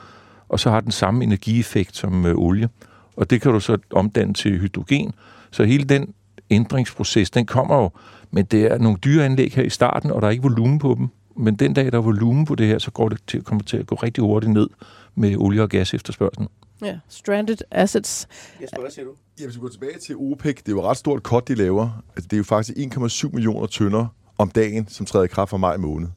[0.49, 2.69] og så har den samme energieffekt som øh, olie.
[3.15, 5.13] Og det kan du så omdanne til hydrogen.
[5.51, 6.13] Så hele den
[6.49, 7.89] ændringsproces, den kommer jo,
[8.31, 10.95] men det er nogle dyre anlæg her i starten, og der er ikke volumen på
[10.97, 11.07] dem.
[11.35, 13.69] Men den dag, der er volumen på det her, så går det til, kommer det
[13.69, 14.69] til at gå rigtig hurtigt ned
[15.15, 16.47] med olie- og gas efterspørgselen
[16.81, 18.27] ja, stranded assets.
[18.61, 19.11] Jesper, hvad siger du?
[19.39, 21.55] Ja, hvis vi går tilbage til OPEC, det er jo et ret stort kort, de
[21.55, 22.03] laver.
[22.15, 24.05] Altså, det er jo faktisk 1,7 millioner tønder
[24.37, 26.07] om dagen, som træder i kraft fra maj måned.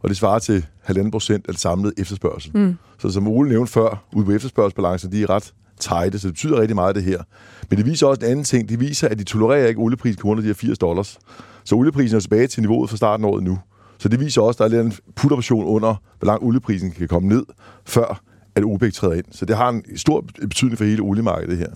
[0.00, 2.50] Og det svarer til 1,5 procent af det samlede efterspørgsel.
[2.54, 2.76] Mm.
[2.98, 6.60] Så som Ole nævnte før, ude på efterspørgselsbalancen, de er ret tighte, så det betyder
[6.60, 7.22] rigtig meget det her.
[7.70, 8.68] Men det viser også en anden ting.
[8.68, 11.18] Det viser, at de tolererer ikke olieprisen kun under de her 80 dollars.
[11.64, 13.58] Så olieprisen er tilbage til niveauet fra starten af året nu.
[13.98, 17.08] Så det viser også, at der er lidt en putoperation under, hvor langt olieprisen kan
[17.08, 17.44] komme ned,
[17.84, 18.22] før
[18.56, 19.24] at OPEC træder ind.
[19.30, 21.68] Så det har en stor betydning for hele oliemarkedet her.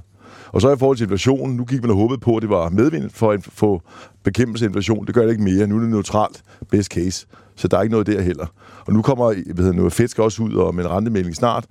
[0.52, 2.68] Og så i forhold til inflationen, nu gik man og håbede på, at det var
[2.68, 3.82] medvind for at få
[4.22, 5.06] bekæmpelse af inflation.
[5.06, 5.66] Det gør det ikke mere.
[5.66, 7.26] Nu er det neutralt best case.
[7.56, 8.46] Så der er ikke noget der heller.
[8.86, 11.66] Og nu kommer hvad hedder, noget Fed skal også ud og med en rentemelding snart.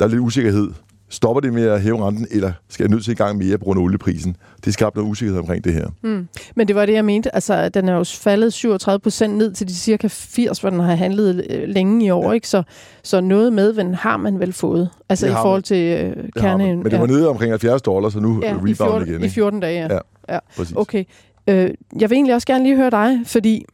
[0.00, 0.70] Der er lidt usikkerhed.
[1.10, 3.64] Stopper det med at hæve renten, eller skal jeg nødt til i gang mere på
[3.64, 4.36] grund af olieprisen?
[4.64, 5.86] Det skabte noget usikkerhed omkring det her.
[6.02, 6.28] Mm.
[6.54, 7.34] Men det var det, jeg mente.
[7.34, 10.94] Altså, den er jo faldet 37 procent ned til de cirka 80, hvor den har
[10.94, 12.28] handlet øh, længe i år.
[12.28, 12.32] Ja.
[12.32, 12.48] Ikke?
[12.48, 12.62] Så,
[13.02, 14.90] så noget medvind har man vel fået.
[15.08, 15.62] Altså i forhold man.
[15.62, 16.66] til øh, Det har kerne.
[16.66, 16.76] man.
[16.78, 19.20] Men det var nede omkring 70 dollars, så nu ja, ja, i, rebound 14, igen.
[19.20, 19.34] i Ikke?
[19.34, 19.80] 14 dage.
[19.82, 19.94] Ja.
[19.94, 19.98] Ja.
[20.34, 20.38] ja.
[20.56, 20.76] Præcis.
[20.76, 21.04] Okay.
[21.48, 23.64] Øh, jeg vil egentlig også gerne lige høre dig, fordi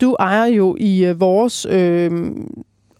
[0.00, 2.10] du ejer jo i øh, vores øh,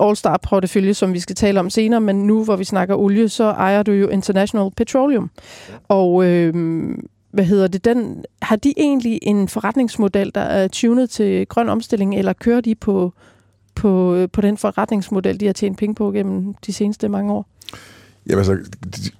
[0.01, 3.83] All-Star-portefølje, som vi skal tale om senere, men nu hvor vi snakker olie, så ejer
[3.83, 5.31] du jo International Petroleum.
[5.89, 6.55] Og øh,
[7.33, 12.15] hvad hedder det, den, har de egentlig en forretningsmodel, der er tunet til grøn omstilling,
[12.19, 13.13] eller kører de på,
[13.75, 17.47] på, øh, på den forretningsmodel, de har tjent penge på gennem de seneste mange år?
[18.27, 18.59] Jamen altså,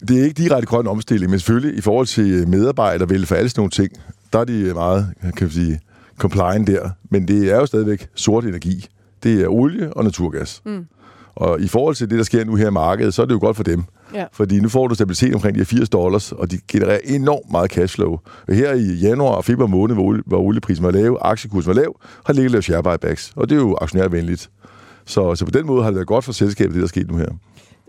[0.09, 3.61] det- er ikke direkte grøn omstilling, men selvfølgelig i forhold til medarbejder for alle sådan
[3.61, 3.89] nogle ting,
[4.33, 5.81] der er de meget, kan vi sige,
[6.19, 6.91] compliant der.
[7.11, 8.87] Men det er jo stadigvæk sort energi.
[9.23, 10.63] Det er olie og naturgas.
[10.67, 10.87] Mm.
[11.35, 13.39] Og i forhold til det, der sker nu her i markedet, så er det jo
[13.41, 13.85] godt for dem.
[14.15, 14.25] Ja.
[14.33, 17.71] Fordi nu får du stabilitet omkring de her 80 dollars, og de genererer enormt meget
[17.71, 18.19] cashflow.
[18.49, 22.01] Her i januar og februar måned, hvor, olie, hvor olieprisen var lav, aktiekursen var lav,
[22.27, 23.33] har ligget lavet share buybacks.
[23.37, 24.51] Og det er jo aktionærvenligt.
[25.05, 27.11] Så, så på den måde har det været godt for selskabet, det der er sket
[27.11, 27.29] nu her.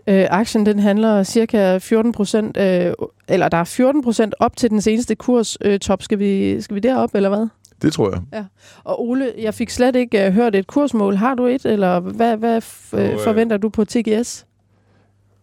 [0.06, 2.92] Øh, aktien den handler cirka 14 procent, øh,
[3.28, 6.02] eller der er 14 procent op til den seneste kurs øh, top.
[6.02, 7.46] Skal vi, skal vi derop, eller hvad?
[7.82, 8.44] Det tror jeg.
[8.84, 11.16] Og Ole, jeg fik slet ikke øh, hørt et kursmål.
[11.16, 14.46] Har du et, eller hvad, hvad f- øh, øh, forventer du på TGS?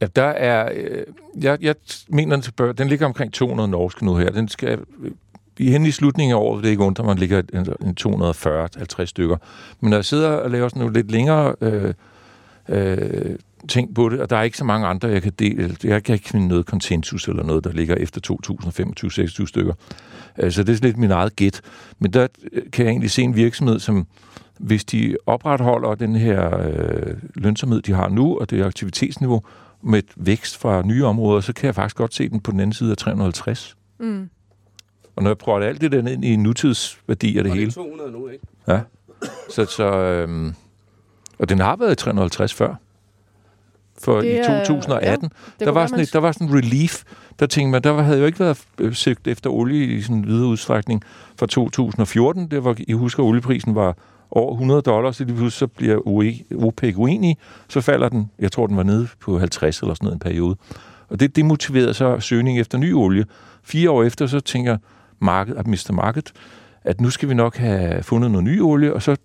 [0.02, 0.70] Ja, der er...
[0.76, 1.04] Øh,
[1.42, 1.76] jeg, jeg
[2.10, 4.30] mener, den, tilbage, den ligger omkring 200 norske nu her.
[4.32, 4.80] Den skal...
[5.58, 7.98] I hen i slutningen af året, det er ikke ondt, at man ligger en, en
[8.02, 9.38] 240-50 stykker.
[9.80, 11.94] Men når jeg sidder og laver sådan nogle lidt længere øh,
[12.70, 13.36] øh,
[13.68, 15.76] ting på det, og der er ikke så mange andre, jeg kan dele.
[15.84, 18.22] Jeg kan ikke finde noget konsensus eller noget, der ligger efter
[19.44, 19.74] 2025-26 stykker.
[20.40, 21.62] Øh, Så det er lidt min eget gæt.
[22.00, 24.08] Men der øh, kan jeg egentlig se en virksomhed, som
[24.60, 29.42] hvis de opretholder den her øh, lønsomhed, de har nu, og det aktivitetsniveau,
[29.82, 32.74] med vækst fra nye områder, så kan jeg faktisk godt se den på den anden
[32.74, 33.76] side af 350.
[34.00, 34.30] Mm.
[35.16, 37.70] Og når jeg prøver alt det der ned i nutidsværdi af det Og det hele,
[37.70, 38.46] er 200 nu, ikke?
[38.68, 38.80] Ja.
[39.50, 40.54] Så, så, øhm,
[41.40, 42.76] og den har været i 350 før.
[44.04, 45.34] For Det i er- 2018, Det
[45.68, 47.04] der, var sådan et, der var sådan en relief.
[47.40, 50.48] Der tænkte man, der havde jo ikke været øh, søgt efter olie i sådan videre
[50.48, 51.04] udstrækning
[51.40, 52.48] fra 2014.
[52.52, 53.98] Det var, I husker, olieprisen var
[54.32, 57.38] over 100 dollars, så lige pludselig så bliver OE OPEC uenig,
[57.70, 60.56] så falder den, jeg tror, den var nede på 50 eller sådan noget en periode.
[61.10, 63.26] Og det demotiverede så søgning efter ny olie.
[63.64, 64.78] Fire år efter, så tænker
[65.20, 65.92] markedet, at Mr.
[65.94, 66.32] Market,
[66.84, 69.16] at nu skal vi nok have fundet noget ny olie, og så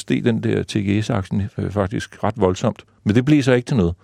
[0.00, 2.84] steg den der TGS-aktien øh, faktisk ret voldsomt.
[3.04, 3.94] Men det blev så ikke til noget.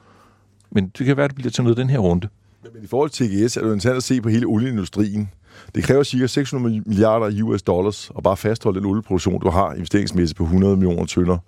[0.71, 2.29] Men det kan være, det bliver til noget den her runde.
[2.75, 5.31] Men i forhold til TGS er det jo interessant at se på hele olieindustrien.
[5.75, 6.27] Det kræver ca.
[6.27, 11.07] 600 milliarder US dollars at bare fastholde den olieproduktion, du har investeringsmæssigt på 100 millioner
[11.07, 11.39] tønder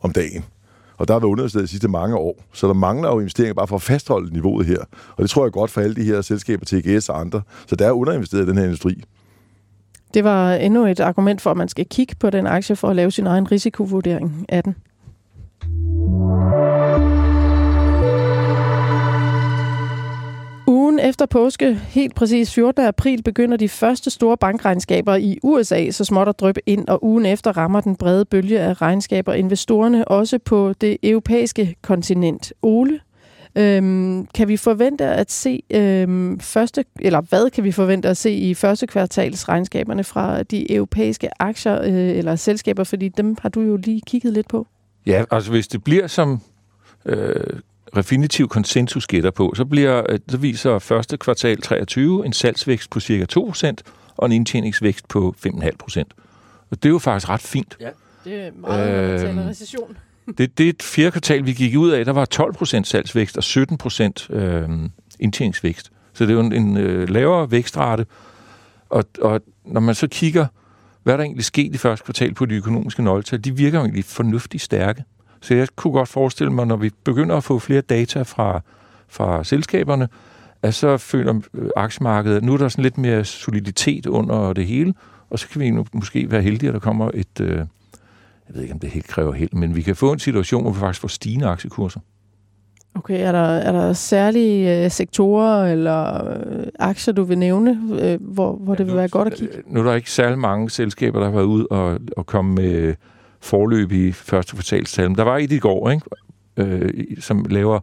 [0.00, 0.44] om dagen.
[0.96, 2.44] Og der har været underinvesteret de sidste mange år.
[2.52, 4.78] Så der mangler jo investeringer bare for at fastholde niveauet her.
[5.16, 7.42] Og det tror jeg er godt for alle de her selskaber, TGS og andre.
[7.66, 9.04] Så der er underinvesteret i den her industri.
[10.14, 12.96] Det var endnu et argument for, at man skal kigge på den aktie for at
[12.96, 14.76] lave sin egen risikovurdering af den.
[20.66, 22.84] Ugen efter påske, helt præcis 14.
[22.84, 27.26] april, begynder de første store bankregnskaber i USA så småt at dryppe ind, og ugen
[27.26, 32.52] efter rammer den brede bølge af regnskaber investorerne også på det europæiske kontinent.
[32.62, 33.00] Ole,
[33.56, 38.30] Øhm, kan vi forvente at se øhm, første, eller hvad kan vi forvente at se
[38.32, 43.60] i første kvartals regnskaberne fra de europæiske aktier øh, eller selskaber, fordi dem har du
[43.60, 44.66] jo lige kigget lidt på.
[45.06, 46.40] Ja, altså hvis det bliver som
[47.06, 47.34] øh,
[47.96, 53.00] Refinitiv konsensus gætter på, så, bliver, øh, så viser første kvartal 23 en salgsvækst på
[53.00, 53.72] cirka 2%
[54.16, 56.02] og en indtjeningsvækst på 5,5%.
[56.70, 57.78] Og det er jo faktisk ret fint.
[58.24, 59.96] Det er meget, når man taler recession.
[60.38, 64.68] Det, det fjerde kvartal, vi gik ud af, der var 12% salgsvækst og 17% øh,
[65.20, 65.92] indtjeningsvækst.
[66.12, 68.06] Så det er jo en, en øh, lavere vækstrate.
[68.88, 70.46] Og, og når man så kigger,
[71.02, 74.04] hvad der egentlig skete i første kvartal på de økonomiske nøgletal, de virker jo egentlig
[74.04, 75.04] fornuftigt stærke.
[75.40, 78.60] Så jeg kunne godt forestille mig, når vi begynder at få flere data fra,
[79.08, 80.08] fra selskaberne,
[80.62, 84.66] at så føler øh, aktiemarkedet, at nu er der sådan lidt mere soliditet under det
[84.66, 84.94] hele,
[85.30, 87.60] og så kan vi måske være heldige, at der kommer et, øh,
[88.48, 90.72] jeg ved ikke, om det helt kræver held, men vi kan få en situation, hvor
[90.72, 92.00] vi faktisk får stigende aktiekurser.
[92.94, 98.18] Okay, er der, er der særlige øh, sektorer eller øh, aktier, du vil nævne, øh,
[98.20, 99.62] hvor, hvor det vil være godt at kigge?
[99.66, 102.94] Nu er der ikke særlig mange selskaber, der har været ud og, og komme med
[103.40, 105.08] forløb i første kvartalstal.
[105.08, 106.06] Men der var et i går, ikke?
[106.56, 107.80] Øh, som laver,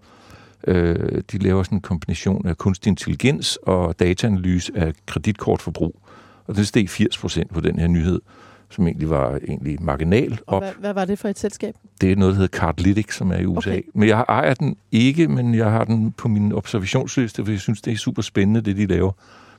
[0.67, 6.02] øh, de laver sådan en kombination af kunstig intelligens og dataanalyse af kreditkortforbrug.
[6.48, 8.22] Og den steg 80 procent på den her nyhed,
[8.69, 10.63] som egentlig var egentlig marginal Og op.
[10.63, 11.75] hvad, hvad var det for et selskab?
[12.01, 13.69] Det er noget, der hedder Cardlytics, som er i USA.
[13.69, 13.79] Okay.
[13.79, 13.89] Okay.
[13.93, 17.82] Men jeg ejer den ikke, men jeg har den på min observationsliste, for jeg synes,
[17.82, 19.12] det er super spændende, det de laver.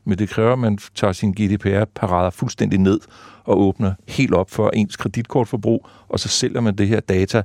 [0.05, 3.01] Men det kræver, at man tager sin GDPR-parader fuldstændig ned
[3.44, 7.42] og åbner helt op for ens kreditkortforbrug, og så sælger man det her data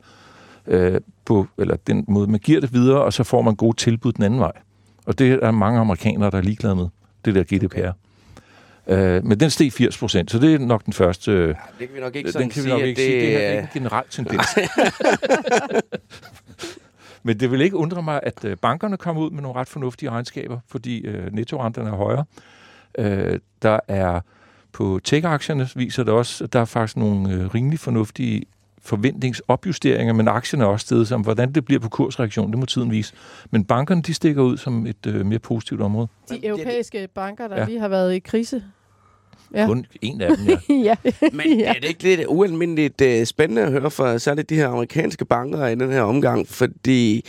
[0.68, 4.12] øh, på, eller den måde, man giver det videre, og så får man gode tilbud
[4.12, 4.52] den anden vej.
[5.06, 6.88] Og det er mange amerikanere, der er ligeglade med,
[7.26, 7.92] det der GDPR.
[8.88, 11.32] Øh, men den steg 80 procent, så det er nok den første...
[11.32, 11.56] Ja, det
[11.88, 13.22] kan vi nok ikke sådan den kan vi nok ikke sige.
[13.22, 14.42] Det er er- en generel tendens.
[17.24, 20.10] Men det vil ikke undre mig, at øh, bankerne kommer ud med nogle ret fornuftige
[20.10, 22.26] regnskaber, fordi øh, nettorenterne er højere.
[22.98, 24.20] Øh, der er
[24.72, 28.44] på tech-aktierne viser det også, at der er faktisk nogle øh, rimelig fornuftige
[28.86, 32.92] forventningsopjusteringer, men aktierne er også stedet som, hvordan det bliver på kursreaktion, det må tiden
[32.92, 33.14] vise.
[33.52, 36.08] Men bankerne, de stikker ud som et øh, mere positivt område.
[36.30, 37.66] De europæiske banker, der Ja.
[37.66, 38.64] lige har været i krise.
[39.54, 39.62] Ja.
[39.62, 39.68] Ja.
[39.68, 40.58] Kun en af dem, ja.
[40.90, 40.96] ja.
[41.34, 41.70] Men ja.
[41.70, 45.68] er det ikke lidt ualmindeligt uh, spændende at høre fra særligt de her amerikanske banker
[45.68, 46.48] i den her omgang?
[46.48, 47.26] Fordi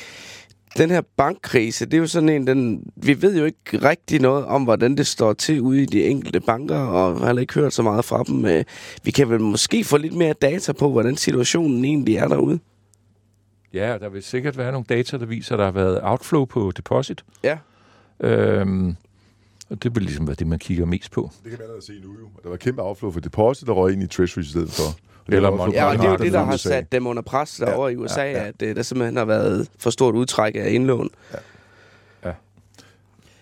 [0.78, 4.44] den her bankkrise, det er jo sådan en, den, vi ved jo ikke rigtig noget
[4.44, 7.72] om, hvordan det står til ude i de enkelte banker, og har heller ikke hørt
[7.72, 8.44] så meget fra dem.
[8.44, 8.64] Uh,
[9.02, 12.58] vi kan vel måske få lidt mere data på, hvordan situationen egentlig er derude.
[13.72, 16.72] Ja, der vil sikkert være nogle data, der viser, at der har været outflow på
[16.76, 17.24] deposit.
[17.44, 17.58] Ja.
[18.20, 18.96] Øhm,
[19.70, 21.30] og det vil ligesom være det, man kigger mest på.
[21.44, 22.28] Det kan man allerede se nu jo.
[22.42, 24.98] Der var kæmpe afflow for deposit, der røg ind i Treasury i stedet for.
[25.26, 27.92] Det Eller Ja, og det er jo det, der har sat dem under pres derovre
[27.92, 28.46] i USA, ja, ja.
[28.46, 31.10] at uh, der simpelthen har været for stort udtræk af indlån.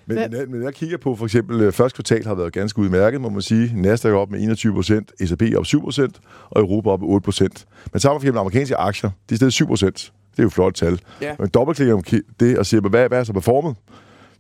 [0.07, 2.79] Men, Hvad- men, men jeg kigger på for eksempel, øh, første kvartal har været ganske
[2.79, 3.73] udmærket, må man sige.
[3.83, 6.21] Nasdaq er op med 21 procent, S&P op 7 procent,
[6.51, 7.67] og Europa op med 8 procent.
[7.93, 10.13] Men tager man for eksempel amerikanske aktier, de er stedet 7 procent.
[10.33, 11.01] Det er jo et flot tal.
[11.21, 11.35] Ja.
[11.39, 12.03] Men dobbeltklikker om
[12.41, 13.77] det og siger, hvad, hvad er så performet?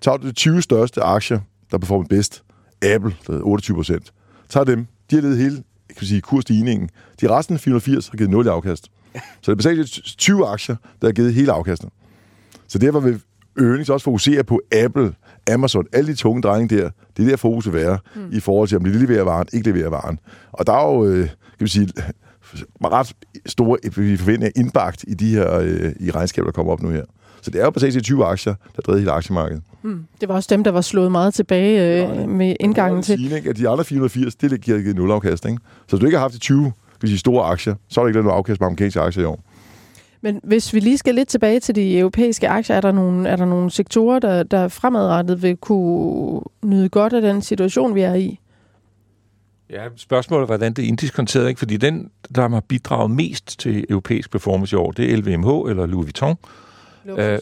[0.00, 2.42] Tager du de 20 største aktier, der performer bedst,
[2.82, 4.12] Apple, der er 28 procent.
[4.48, 6.90] Tager dem, de har ledet hele kan vi sige, kursstigningen.
[7.20, 8.90] De resten 480 har givet 0 i afkast.
[9.14, 11.88] Så det er basalt 20 aktier, der har givet hele afkastet.
[12.66, 13.20] Så derfor vil
[13.58, 15.14] earnings også fokuserer på Apple,
[15.52, 16.90] Amazon, alle de tunge drenge der.
[17.16, 18.28] Det er der fokus vil være mm.
[18.32, 20.18] i forhold til, om de leverer varen, ikke leverer varen.
[20.52, 21.88] Og der er jo, øh, kan vi sige,
[22.84, 23.12] ret
[23.46, 27.04] store forventninger indbagt i de her øh, i regnskaber, der kommer op nu her.
[27.44, 29.62] Så det er jo præcis de 20 aktier, der driver hele aktiemarkedet.
[29.82, 30.04] Mm.
[30.20, 33.18] Det var også dem, der var slået meget tilbage øh, ja, med indgangen til...
[33.18, 35.44] Sige, ikke, at de andre 480, det giver givet nul afkast.
[35.44, 35.58] Ikke?
[35.86, 38.08] Så hvis du ikke har haft de 20 kan sige, store aktier, så er der
[38.08, 39.44] ikke noget afkast på amerikanske aktier i år.
[40.20, 43.36] Men hvis vi lige skal lidt tilbage til de europæiske aktier, er der nogle, er
[43.36, 48.14] der nogle sektorer, der, der fremadrettet vil kunne nyde godt af den situation, vi er
[48.14, 48.40] i?
[49.70, 51.58] Ja, spørgsmålet er, hvordan det er indiskonteret, ikke?
[51.58, 55.86] Fordi den, der har bidraget mest til europæisk performance i år, det er LVMH eller
[55.86, 56.36] Louis Vuitton.
[57.04, 57.24] Luksus.
[57.24, 57.38] Øh,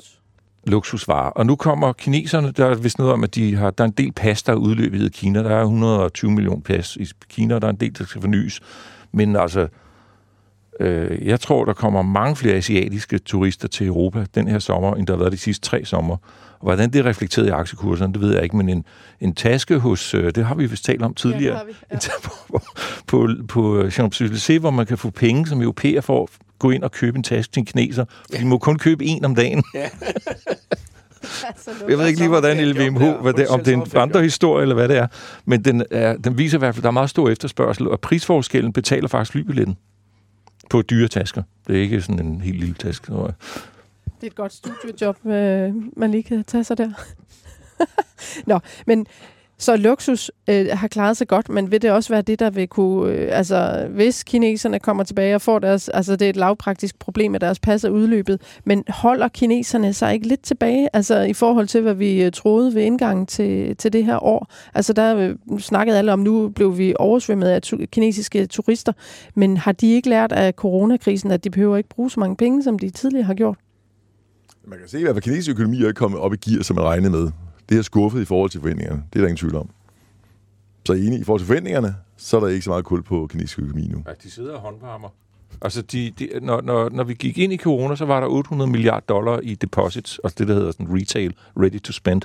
[0.67, 1.31] luksusvarer.
[1.31, 3.95] Og nu kommer kineserne, der er vist noget om, at de har, der er en
[3.95, 5.43] del pas, der er udløbet i Kina.
[5.43, 8.61] Der er 120 millioner pas i Kina, der er en del, der skal fornyes.
[9.13, 9.69] Men altså,
[10.81, 15.07] øh, jeg tror, der kommer mange flere asiatiske turister til Europa den her sommer, end
[15.07, 16.17] der har været de sidste tre sommer.
[16.53, 18.85] Og hvordan det er reflekteret i aktiekurserne, det ved jeg ikke, men en,
[19.21, 21.99] en taske hos, øh, det har vi vist talt om tidligere, ja, vi, ja.
[22.51, 22.61] på,
[23.07, 26.29] på, på Champs-Élysées, hvor man kan få penge som europæer at
[26.63, 28.39] gå ind og købe en taske til en kineser, for ja.
[28.39, 29.65] de må kun købe en om dagen.
[29.75, 29.89] Ja.
[31.89, 34.89] jeg ved ikke lige, hvordan LVMH, hvad det, om det er en vandrehistorie eller hvad
[34.89, 35.07] det er,
[35.45, 38.01] men den, er, den viser i hvert fald, at der er meget stor efterspørgsel, og
[38.01, 39.77] prisforskellen betaler faktisk flybilletten
[40.71, 41.43] på dyre tasker.
[41.67, 43.13] Det er ikke sådan en helt lille taske.
[43.13, 43.19] Det
[44.23, 46.91] er et godt studiejob, øh, man lige kan tage sig der.
[48.51, 49.07] Nå, men
[49.63, 52.69] så luksus øh, har klaret sig godt, men vil det også være det, der vil
[52.69, 53.13] kunne...
[53.13, 55.89] Øh, altså, hvis kineserne kommer tilbage og får deres...
[55.89, 60.15] Altså, det er et lavpraktisk problem, at deres pas er udløbet, men holder kineserne sig
[60.15, 63.93] ikke lidt tilbage, altså i forhold til, hvad vi øh, troede ved indgangen til, til
[63.93, 64.53] det her år?
[64.75, 68.93] Altså, der øh, snakkede alle om, nu blev vi oversvømmet af tu- kinesiske turister,
[69.35, 72.63] men har de ikke lært af coronakrisen, at de behøver ikke bruge så mange penge,
[72.63, 73.59] som de tidligere har gjort?
[74.67, 77.11] Man kan se, at kinesisk økonomi er ikke kommet op i gear, som man regnede
[77.11, 77.31] med
[77.73, 79.03] det er skuffet i forhold til forventningerne.
[79.13, 79.71] Det er der ingen tvivl om.
[80.87, 83.59] Så enig, i forhold til forventningerne, så er der ikke så meget kul på kinesisk
[83.59, 84.03] økonomi nu.
[84.07, 85.09] Ja, de sidder og håndvarmer.
[85.63, 88.71] Altså, de, de, når, når, når vi gik ind i corona, så var der 800
[88.71, 92.23] milliarder dollar i deposits, altså det, der hedder sådan retail, ready to spend.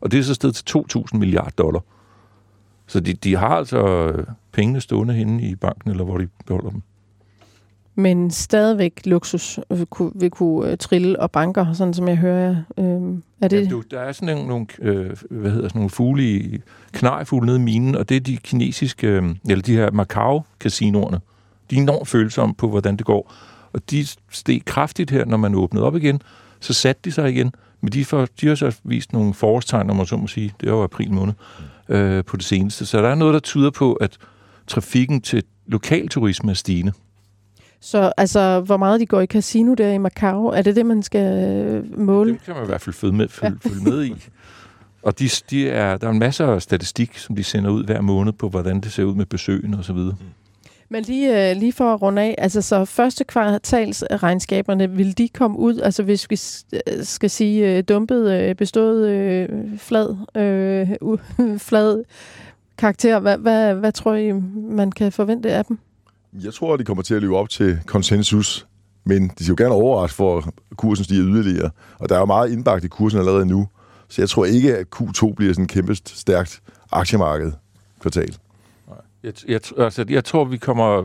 [0.00, 1.80] Og det er så stedet til 2.000 milliarder dollar.
[2.86, 4.12] Så de, de har altså
[4.52, 6.82] pengene stående henne i banken, eller hvor de beholder dem
[8.00, 12.40] men stadigvæk luksus øh, vil kunne, vil kunne trille og banker, sådan som jeg hører
[12.40, 12.62] jer.
[12.78, 13.64] Øh, er det?
[13.64, 16.60] Ja, du, der er sådan nogle, øh, hvad hedder sådan nogle fugle i,
[16.92, 21.20] knejfugle nede i minen, og det er de kinesiske, øh, eller de her Macau-casinoerne.
[21.70, 23.32] De er enormt følsomme på, hvordan det går.
[23.72, 26.22] Og de steg kraftigt her, når man åbnede op igen.
[26.60, 27.52] Så satte de sig igen.
[27.80, 30.54] Men de, for, de har så vist nogle forårstegn, om man så må sige.
[30.60, 31.34] Det var jo april måned
[31.88, 32.86] øh, på det seneste.
[32.86, 34.18] Så der er noget, der tyder på, at
[34.66, 36.92] trafikken til lokalturisme er stigende.
[37.80, 41.02] Så altså, hvor meget de går i casino der i Macau, er det det, man
[41.02, 42.32] skal øh, måle?
[42.32, 43.68] Det kan man i hvert fald følge med, følge, ja.
[43.68, 44.14] følge med i.
[45.02, 48.00] Og de, de er, der er en masse af statistik, som de sender ud hver
[48.00, 49.96] måned på, hvordan det ser ud med besøgende osv.
[49.96, 50.12] Mm.
[50.88, 55.58] Men lige, øh, lige for at runde af, altså så første kvartalsregnskaberne, vil de komme
[55.58, 56.40] ud, altså hvis vi
[56.72, 62.04] øh, skal sige dumpet, bestået, flad, øh, flad
[62.78, 64.32] karakter, hvad, hvad, hvad tror I,
[64.70, 65.78] man kan forvente af dem?
[66.32, 68.66] Jeg tror, at de kommer til at leve op til konsensus,
[69.04, 71.70] men de skal jo gerne overraske for, at kursen stiger yderligere.
[71.98, 73.68] Og der er jo meget indbagt i kursen allerede nu.
[74.08, 76.62] Så jeg tror ikke, at Q2 bliver sådan et kæmpe stærkt
[76.92, 77.52] aktiemarked
[78.00, 78.36] kvartal.
[79.22, 81.04] Jeg, jeg, altså, jeg tror, vi kommer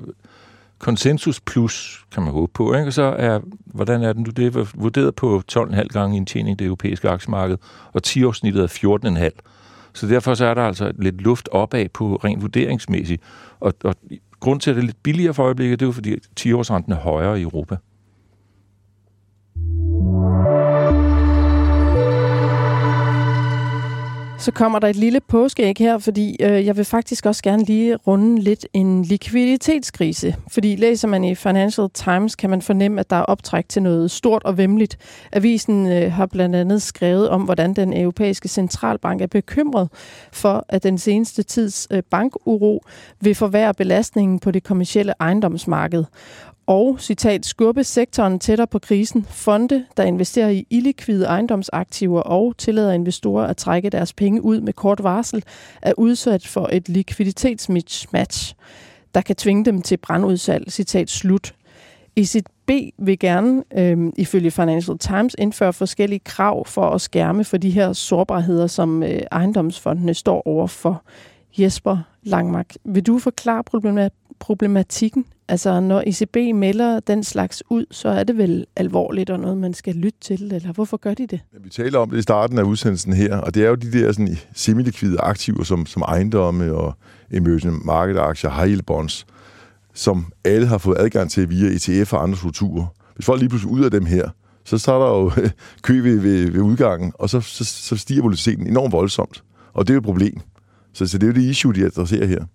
[0.79, 2.73] konsensus plus, kan man håbe på.
[2.73, 2.87] Ikke?
[2.87, 4.31] Og så er, hvordan er den nu?
[4.31, 7.57] Det er vurderet på 12,5 gange indtjening det europæiske aktiemarked,
[7.93, 9.51] og 10-årssnittet er 14,5.
[9.93, 13.21] Så derfor så er der altså lidt luft opad på rent vurderingsmæssigt.
[13.59, 13.95] Og, og
[14.39, 16.99] grund til, at det er lidt billigere for øjeblikket, det er jo fordi 10-årsrenten er
[16.99, 17.77] højere i Europa.
[24.39, 27.95] Så kommer der et lille påskeæg her, fordi øh, jeg vil faktisk også gerne lige
[27.95, 30.35] runde lidt en likviditetskrise.
[30.51, 34.11] Fordi læser man i Financial Times, kan man fornemme, at der er optræk til noget
[34.11, 34.97] stort og vemmeligt.
[35.33, 39.89] Avisen øh, har blandt andet skrevet om, hvordan den europæiske centralbank er bekymret
[40.31, 42.81] for, at den seneste tids øh, bankuro
[43.21, 46.03] vil forværre belastningen på det kommercielle ejendomsmarked
[46.67, 49.25] og, citat, skubbe sektoren tættere på krisen.
[49.29, 54.73] Fonde, der investerer i illikvide ejendomsaktiver og tillader investorer at trække deres penge ud med
[54.73, 55.43] kort varsel,
[55.81, 58.55] er udsat for et likviditetsmismatch,
[59.15, 61.55] der kan tvinge dem til brandudsalg, citat slut.
[62.15, 67.69] ECB vil gerne, øh, ifølge Financial Times, indføre forskellige krav for at skærme for de
[67.69, 71.03] her sårbarheder, som øh, ejendomsfondene står overfor.
[71.57, 73.63] Jesper Langmark, vil du forklare
[74.45, 75.25] problematikken?
[75.47, 79.73] Altså, når ECB melder den slags ud, så er det vel alvorligt og noget, man
[79.73, 81.39] skal lytte til, eller hvorfor gør de det?
[81.63, 84.11] Vi taler om det i starten af udsendelsen her, og det er jo de der
[84.11, 86.93] sådan, semilikvide aktiver, som, som ejendomme og
[87.31, 89.25] emerging market aktier, high yield bonds,
[89.93, 92.85] som alle har fået adgang til via ETF og andre strukturer.
[93.15, 94.29] Hvis folk lige pludselig ud af dem her,
[94.65, 95.31] så starter jo
[95.87, 99.43] kø ved, ved, ved udgangen, og så, så, så stiger volatiliteten enormt voldsomt.
[99.73, 100.39] Og det er jo et problem.
[100.93, 102.45] Så, så det er jo det issue, de adresserer her.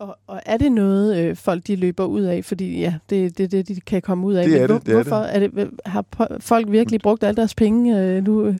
[0.00, 2.44] Og, og er det noget, øh, folk de løber ud af?
[2.44, 4.48] Fordi ja, det er det, det, de kan komme ud af.
[4.48, 5.70] Det er Men det, det er hvorfor er det.
[5.86, 6.04] har
[6.40, 8.54] folk virkelig brugt alle deres penge øh, nu?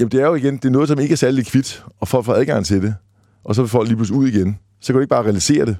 [0.00, 2.24] Jamen det er jo igen, det er noget, som ikke er særlig likvidt, og folk
[2.24, 2.94] får adgang til det.
[3.44, 4.58] Og så vil folk lige pludselig ud igen.
[4.80, 5.76] Så kan du ikke bare realisere det.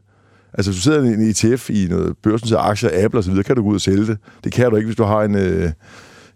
[0.52, 3.56] Altså, hvis du sidder i en ETF i noget børsen til aktier, Apple osv., kan
[3.56, 4.18] du gå ud og sælge det.
[4.44, 5.70] Det kan du ikke, hvis du har en, øh,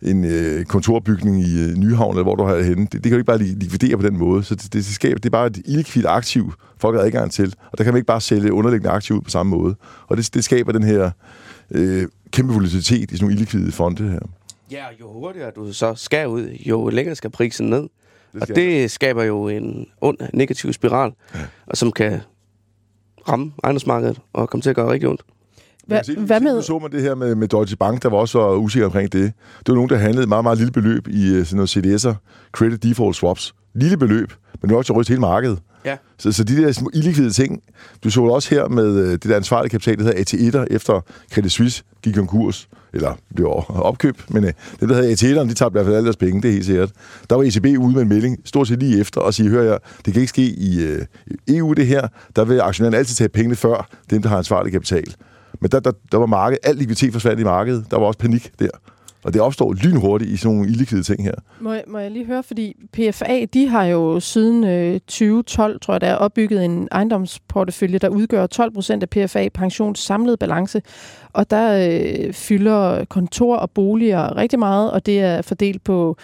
[0.03, 2.83] en øh, kontorbygning i øh, Nyhavn, eller hvor du har det henne.
[2.83, 4.45] Det, det kan du ikke bare likvidere på den måde.
[4.45, 7.55] Så det, det, det, skaber, det er bare et illikvidt aktiv, folk har adgang til.
[7.73, 9.75] Og der kan man ikke bare sælge underliggende aktiv på samme måde.
[10.07, 11.11] Og det, det skaber den her
[11.71, 14.21] øh, kæmpe volatilitet i sådan nogle illikvide fonde her.
[14.71, 17.89] Ja, jo hurtigere du så skal ud, jo længere skal prisen ned.
[18.33, 21.41] Det og det skaber jo en ond negativ spiral, ja.
[21.67, 22.21] og som kan
[23.29, 25.23] ramme ejendomsmarkedet og komme til at gøre rigtig ondt.
[25.93, 26.63] Hva, se, hvad med?
[26.63, 29.33] Så man det her med, med Deutsche Bank, der var også usikker omkring det.
[29.59, 32.15] Det var nogen, der handlede et meget, meget lille beløb i øh, sådan noget CDS'er,
[32.53, 33.55] Credit Default Swaps.
[33.75, 35.59] Lille beløb, men det var også ryste hele markedet.
[35.85, 35.97] Ja.
[36.19, 37.63] Så, så de der små illikvide ting,
[38.05, 41.01] du så også her med øh, det der ansvarlige kapital, der hedder AT1'er, efter
[41.33, 45.73] Credit Suisse gik konkurs, eller blev opkøbt, men øh, det der hedder AT1'erne, de tabte
[45.73, 46.91] i hvert fald alle deres penge, det er helt sikkert.
[47.31, 49.79] Der var ECB ude med en melding, stort set lige efter, og sige, hør jeg,
[50.05, 51.07] det kan ikke ske i øh,
[51.49, 55.15] EU det her, der vil aktionærerne altid tage pengene før dem, der har ansvarlig kapital.
[55.63, 57.91] Men der, der, der var markedet, al likviditet forsvandt i markedet.
[57.91, 58.69] Der var også panik der.
[59.25, 61.35] Og det opstår lynhurtigt i sådan nogle illikvide ting her.
[61.61, 65.95] Må jeg, må jeg lige høre, fordi PFA, de har jo siden øh, 2012, tror
[65.95, 70.83] jeg, der er opbygget en ejendomsportefølje, der udgør 12 procent af PFA pensions samlede balance.
[71.33, 76.17] Og der øh, fylder kontor og boliger rigtig meget, og det er fordelt på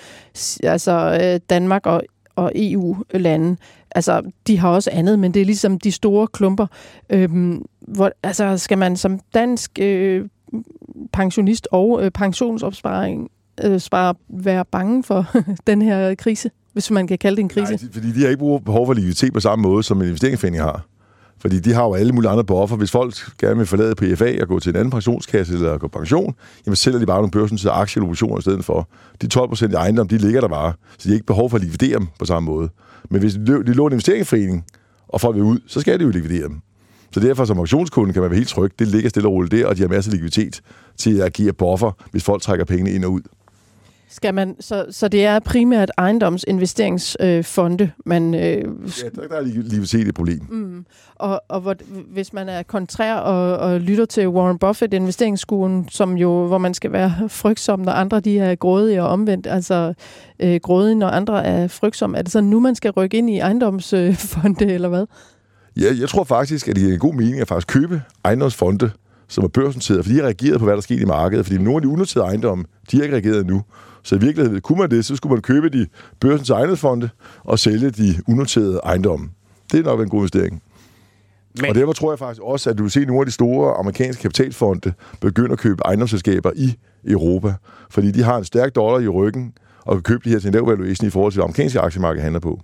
[0.62, 2.02] altså, øh, Danmark og
[2.38, 3.56] og EU-lande.
[3.98, 6.66] Altså, de har også andet, men det er ligesom de store klumper.
[7.10, 10.24] Øhm, hvor, altså, skal man som dansk øh,
[11.12, 13.30] pensionist og øh, pensionsopsparing
[13.64, 15.26] øh, spare, være bange for
[15.66, 17.72] den her krise, hvis man kan kalde det en krise?
[17.72, 20.86] Nej, fordi de har ikke behov for likviditet på samme måde, som en investeringsforening har.
[21.38, 22.76] Fordi de har jo alle mulige andre buffer.
[22.76, 26.34] Hvis folk gerne vil forlade PFA og gå til en anden pensionskasse eller gå pension,
[26.66, 28.88] jamen sælger de bare nogle børsen til aktier eller obligationer i stedet for.
[29.22, 30.72] De 12 procent i ejendom, de ligger der bare.
[30.98, 32.68] Så de har ikke behov for at likvidere dem på samme måde.
[33.10, 34.64] Men hvis de låner en investeringsforening,
[35.08, 36.60] og folk vil ud, så skal de jo likvidere dem.
[37.12, 38.72] Så derfor som auktionskunde kan man være helt tryg.
[38.78, 40.60] Det ligger stille og roligt der, og de har masser af likviditet
[40.96, 43.20] til at give buffer, hvis folk trækker pengene ind og ud.
[44.10, 48.34] Skal man, så, så det er primært ejendomsinvesteringsfonde, øh, man...
[48.34, 50.40] Øh, ja, der, der er lige set et problem.
[50.50, 50.84] Mm.
[51.14, 51.74] Og, og hvor,
[52.12, 56.74] hvis man er kontrær og, og lytter til Warren Buffett, investeringsskuen, som jo, hvor man
[56.74, 59.94] skal være frygtsom, når andre de er grådige og omvendt, altså
[60.40, 62.18] øh, grådige, når andre er frygtsomme.
[62.18, 65.06] Er det så nu, man skal rykke ind i ejendomsfonde, øh, eller hvad?
[65.76, 68.90] Ja, jeg tror faktisk, at det er en god mening at faktisk købe ejendomsfonde,
[69.28, 71.46] som er børsnoteret, for de har reageret på, hvad der sker i markedet.
[71.46, 73.62] Fordi nogle af de unoterede ejendomme, de har ikke reageret endnu.
[74.08, 75.86] Så i virkeligheden, kunne man det, så skulle man købe de
[76.20, 77.08] børsens ejendomsfonde
[77.44, 79.30] og sælge de unoterede ejendomme.
[79.72, 80.62] Det er nok en god investering.
[81.60, 81.68] Men...
[81.68, 84.22] Og derfor tror jeg faktisk også, at du vil se nogle af de store amerikanske
[84.22, 87.54] kapitalfonde begynde at købe ejendomsselskaber i Europa.
[87.90, 89.52] Fordi de har en stærk dollar i ryggen,
[89.84, 92.22] og kan købe de her til en lav valuation i forhold til, hvad amerikanske aktiemarked
[92.22, 92.60] handler på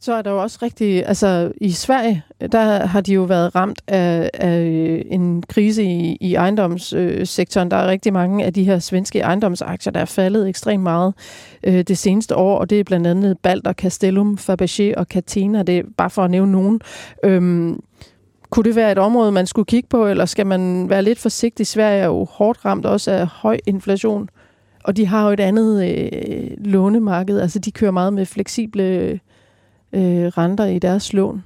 [0.00, 1.06] så er der jo også rigtig...
[1.06, 2.22] Altså, i Sverige,
[2.52, 7.70] der har de jo været ramt af, af øh, en krise i, i ejendomssektoren.
[7.70, 11.14] Der er rigtig mange af de her svenske ejendomsaktier, der er faldet ekstremt meget
[11.64, 15.62] øh, det seneste år, og det er blandt andet Balder, Castellum, Fabergé og Catena.
[15.62, 16.80] Det er bare for at nævne nogen.
[17.24, 17.80] Øhm,
[18.50, 21.66] kunne det være et område, man skulle kigge på, eller skal man være lidt forsigtig?
[21.66, 24.28] Sverige er jo hårdt ramt også af høj inflation,
[24.84, 27.40] og de har jo et andet øh, lånemarked.
[27.40, 29.20] Altså, de kører meget med fleksible
[29.96, 31.44] øh, renter i deres lån.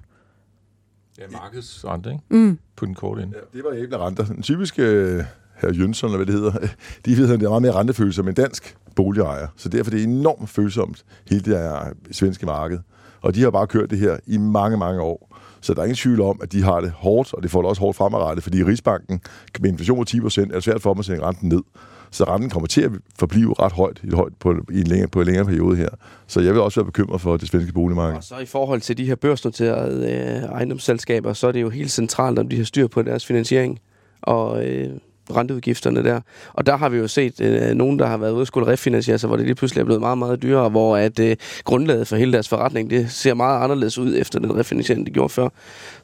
[1.18, 2.22] Ja, markedsrente, ikke?
[2.28, 2.58] Mm.
[2.76, 3.34] På den korte ende.
[3.36, 4.26] Ja, det var æble renter.
[4.26, 5.24] En typisk øh,
[5.54, 6.68] herr Jønsson, eller hvad det hedder,
[7.06, 9.46] de ved, at det er meget mere rentefølsomt end dansk boligejer.
[9.56, 12.78] Så derfor er det enormt følsomt, hele det her svenske marked.
[13.20, 15.36] Og de har bare kørt det her i mange, mange år.
[15.60, 17.68] Så der er ingen tvivl om, at de har det hårdt, og det får det
[17.68, 19.20] også hårdt fremadrettet, fordi Rigsbanken
[19.60, 21.62] med inflation på 10% er det svært for dem at sætte renten ned.
[22.10, 25.20] Så renten kommer til at forblive ret højt, i højt på, i en længere, på
[25.20, 25.88] en længere periode her.
[26.26, 28.16] Så jeg vil også være bekymret for det svenske boligmarked.
[28.16, 31.90] Og så i forhold til de her børsnoterede øh, ejendomsselskaber, så er det jo helt
[31.90, 33.80] centralt, om de har styr på deres finansiering.
[34.22, 34.90] Og øh,
[35.36, 36.20] renteudgifterne der.
[36.52, 39.18] Og der har vi jo set øh, nogen, der har været ude og skulle refinansiere
[39.18, 42.16] sig, hvor det lige pludselig er blevet meget, meget dyrere, hvor at øh, grundlaget for
[42.16, 45.48] hele deres forretning, det ser meget anderledes ud efter den refinansiering, de gjorde før.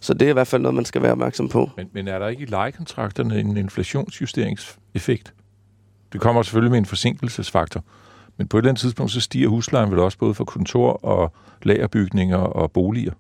[0.01, 1.71] Så det er i hvert fald noget, man skal være opmærksom på.
[1.77, 5.33] Men, men er der ikke i lejekontrakterne en inflationsjusteringseffekt?
[6.17, 7.85] Det kommer selvfølgelig med en forsinkelsesfaktor.
[8.37, 11.33] Men på et eller andet tidspunkt, så stiger huslejen vel også både for kontor og
[11.63, 13.13] lagerbygninger og boliger.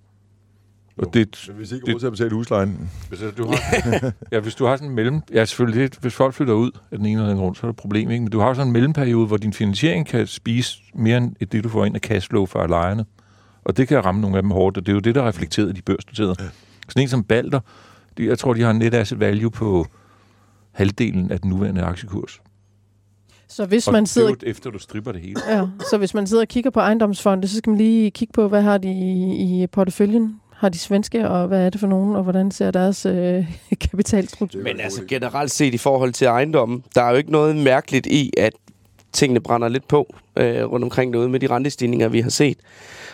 [0.99, 2.91] Og det, hvis ikke råd til at betale huslejen.
[3.09, 5.21] Hvis du har, ja, hvis du har sådan en mellem...
[5.33, 7.69] Ja, selvfølgelig, det, hvis folk flytter ud af den ene eller anden grund, så er
[7.69, 8.23] det et problem, ikke?
[8.23, 11.69] Men du har sådan en mellemperiode, hvor din finansiering kan spise mere end det, du
[11.69, 13.05] får ind af cashflow fra lejerne.
[13.65, 15.29] Og det kan ramme nogle af dem hårdt, og det er jo det, der er
[15.29, 16.35] reflekteret i de børsnoterede.
[16.39, 16.45] Ja.
[16.89, 17.61] Sådan en som Balder,
[18.19, 19.87] de, jeg tror, de har en net asset value på
[20.73, 22.41] halvdelen af den nuværende aktiekurs.
[23.49, 24.35] Så hvis og man sidder...
[24.35, 25.41] Det efter du stripper det hele.
[25.49, 28.49] Ja, så hvis man sidder og kigger på ejendomsfonde, så skal man lige kigge på,
[28.49, 30.41] hvad har de i, i porteføljen?
[30.57, 33.53] Har de svenske, og hvad er det for nogen, og hvordan ser deres øh,
[33.91, 34.63] kapitalstruktur?
[34.63, 38.33] Men altså generelt set i forhold til ejendommen, der er jo ikke noget mærkeligt i,
[38.37, 38.53] at
[39.17, 42.59] tingene brænder lidt på øh, rundt omkring derude med de rentestigninger, vi har set.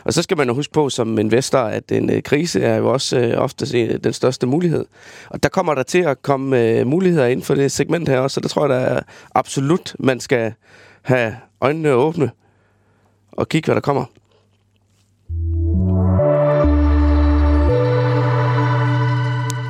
[0.04, 2.92] Og så skal man jo huske på som investor, at en øh, krise er jo
[2.92, 4.84] også øh, ofte øh, den største mulighed.
[5.30, 8.34] Og der kommer der til at komme øh, muligheder inden for det segment her også,
[8.34, 9.00] så der tror jeg, der er
[9.34, 10.52] absolut, man skal
[11.02, 12.30] have øjnene åbne
[13.32, 14.04] og kigge, hvad der kommer.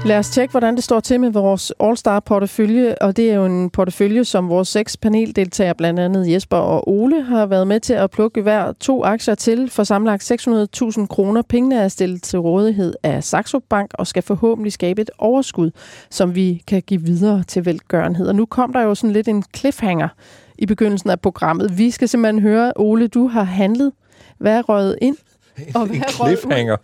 [0.06, 3.70] Lad os tjekke, hvordan det står til med vores All-Star-portefølje, og det er jo en
[3.70, 8.10] portefølje, som vores seks paneldeltagere, blandt andet Jesper og Ole, har været med til at
[8.10, 11.42] plukke hver to aktier til for samlet 600.000 kroner.
[11.42, 15.70] Pengene er stillet til rådighed af Saxo Bank og skal forhåbentlig skabe et overskud,
[16.10, 18.28] som vi kan give videre til velgørenhed.
[18.28, 20.08] Og nu kom der jo sådan lidt en cliffhanger
[20.58, 21.78] i begyndelsen af programmet.
[21.78, 23.92] Vi skal simpelthen høre, Ole, du har handlet.
[24.38, 25.16] Hvad er røget ind?
[25.74, 26.76] Og en cliffhanger.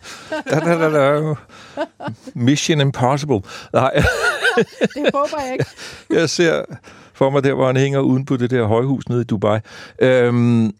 [0.51, 1.35] da, da, da, da.
[2.35, 3.41] Mission Impossible.
[3.73, 3.95] Nej.
[4.95, 5.65] det håber jeg ikke.
[6.11, 6.63] jeg ser
[7.13, 9.59] for mig der, hvor han hænger uden på det der højhus nede i Dubai.
[9.99, 10.75] Øhm,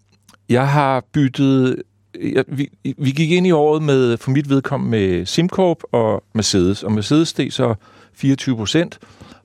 [0.49, 1.83] jeg har byttet...
[2.23, 6.83] Jeg, vi, vi gik ind i året med, for mit vedkommende, med SimCorp og Mercedes.
[6.83, 7.75] Og Mercedes steg så
[8.15, 8.99] 24 procent.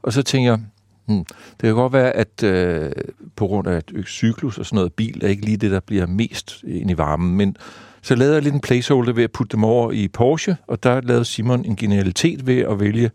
[0.04, 0.60] Og så tænker jeg,
[1.06, 1.26] Hmm.
[1.26, 2.92] Det kan godt være, at øh,
[3.36, 6.06] på grund af et cyklus og sådan noget, bil er ikke lige det, der bliver
[6.06, 7.58] mest ind i varmen, men
[8.04, 11.02] så lavede jeg lidt en placeholder ved at putte dem over i Porsche, og der
[11.02, 13.12] lavede Simon en genialitet ved at vælge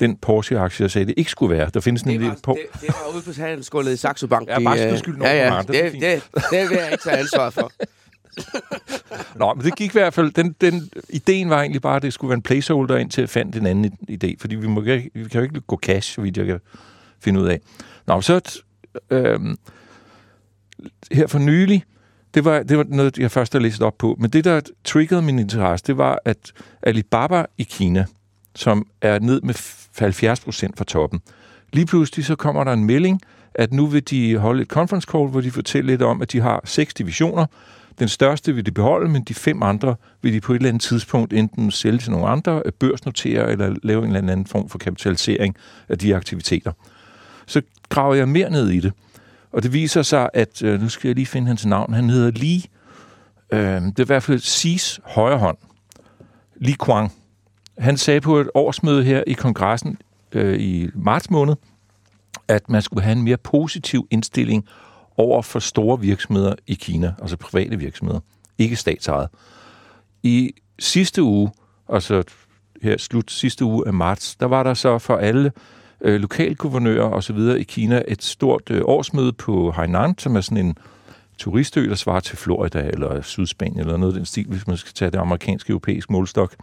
[0.00, 1.70] den Porsche-aktie, jeg sagde, det ikke skulle være.
[1.74, 2.58] Der findes det var, på.
[2.72, 4.48] Det, det var ude på handelsgulvet i Saxo Bank.
[4.48, 7.72] Ja, bare skyld ja, ja, det, det, det, det vil jeg ikke tage ansvar for.
[9.38, 10.32] Nå, men det gik i hvert fald...
[10.32, 13.56] Den, den, ideen var egentlig bare, at det skulle være en placeholder, indtil jeg fandt
[13.56, 14.34] en anden idé.
[14.40, 16.60] Fordi vi, må, vi kan jo ikke gå cash, så vidt jeg kan
[17.20, 17.60] finde ud af.
[18.06, 18.60] Nå, så...
[19.10, 19.40] Øh,
[21.12, 21.84] her for nylig,
[22.34, 24.16] det var, det var noget, jeg først har læst op på.
[24.18, 26.52] Men det, der triggede min interesse, det var, at
[26.82, 28.04] Alibaba i Kina,
[28.54, 29.54] som er ned med
[29.98, 31.20] 70 procent fra toppen,
[31.72, 33.20] lige pludselig så kommer der en melding,
[33.54, 36.40] at nu vil de holde et conference call, hvor de fortæller lidt om, at de
[36.40, 37.46] har seks divisioner.
[37.98, 40.82] Den største vil de beholde, men de fem andre vil de på et eller andet
[40.82, 44.78] tidspunkt enten sælge til nogle andre, øh, børsnotere eller lave en eller anden form for
[44.78, 45.56] kapitalisering
[45.88, 46.72] af de aktiviteter.
[47.46, 48.92] Så graver jeg mere ned i det.
[49.52, 52.30] Og det viser sig, at, øh, nu skal jeg lige finde hans navn, han hedder
[52.30, 52.70] Li,
[53.52, 55.58] øh, det er i hvert fald Sis højre hånd,
[56.56, 57.12] Li Kuang.
[57.78, 59.98] Han sagde på et årsmøde her i kongressen
[60.32, 61.54] øh, i marts måned,
[62.48, 64.64] at man skulle have en mere positiv indstilling
[65.16, 68.20] over for store virksomheder i Kina, altså private virksomheder,
[68.58, 69.28] ikke statsejet.
[70.22, 71.50] I sidste uge,
[71.88, 72.22] altså
[72.82, 75.52] her slut sidste uge af marts, der var der så for alle
[76.00, 80.40] øh, lokalguvernører og så videre i Kina et stort øh, årsmøde på Hainan, som er
[80.40, 80.78] sådan en
[81.38, 84.92] turistø, der svarer til Florida eller Sydspanien eller noget af den stil, hvis man skal
[84.92, 86.54] tage det amerikanske europæiske målstok.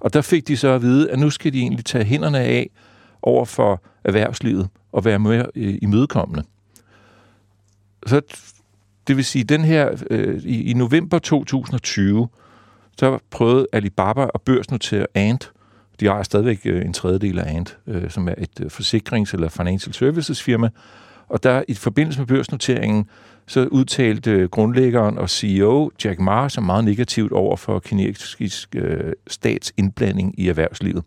[0.00, 2.70] Og der fik de så at vide, at nu skal de egentlig tage hænderne af
[3.22, 6.44] over for erhvervslivet og være mere øh, imødekommende.
[8.06, 8.20] Så
[9.06, 12.28] det vil sige, den her øh, i, i november 2020,
[12.98, 15.52] så prøvede Alibaba og børsnotere Ant
[16.00, 19.48] de har stadigvæk øh, en tredjedel af Ant, øh, som er et øh, forsikrings- eller
[19.48, 20.68] financial services firma.
[21.28, 23.06] Og der i forbindelse med børsnoteringen,
[23.46, 30.40] så udtalte grundlæggeren og CEO Jack Ma som meget negativt over for kinesisk øh, statsindblanding
[30.40, 31.04] i erhvervslivet.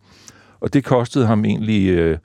[0.60, 2.18] Og det kostede ham egentlig øh,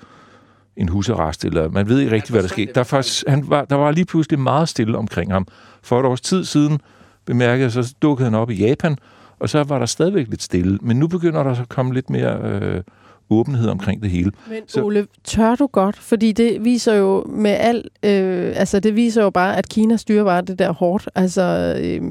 [0.76, 2.72] en husarrest, eller man ved ikke rigtig, hvad der skete.
[2.74, 5.46] Der, faktisk, han var, der var lige pludselig meget stille omkring ham.
[5.82, 6.80] For et års tid siden
[7.24, 8.98] bemærkede jeg, så dukkede han op i Japan,
[9.39, 10.78] og så var der stadigvæk lidt stille.
[10.82, 12.82] Men nu begynder der så at komme lidt mere øh,
[13.30, 14.32] åbenhed omkring det hele.
[14.49, 15.97] Men så, Ole, tør du godt?
[15.97, 17.84] Fordi det viser jo med al...
[18.03, 21.09] Øh, altså, det viser jo bare, at Kina styrer bare det der hårdt.
[21.14, 21.76] Altså...
[21.82, 22.03] Øh,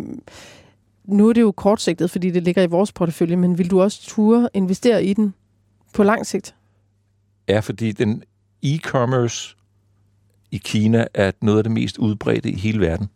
[1.05, 4.01] nu er det jo kortsigtet, fordi det ligger i vores portefølje, men vil du også
[4.03, 5.33] ture investere i den
[5.93, 6.55] på lang sigt?
[7.47, 8.23] Ja, fordi den
[8.65, 9.57] e-commerce
[10.51, 13.07] i Kina er noget af det mest udbredte i hele verden.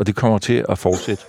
[0.00, 1.22] Og det kommer til at fortsætte.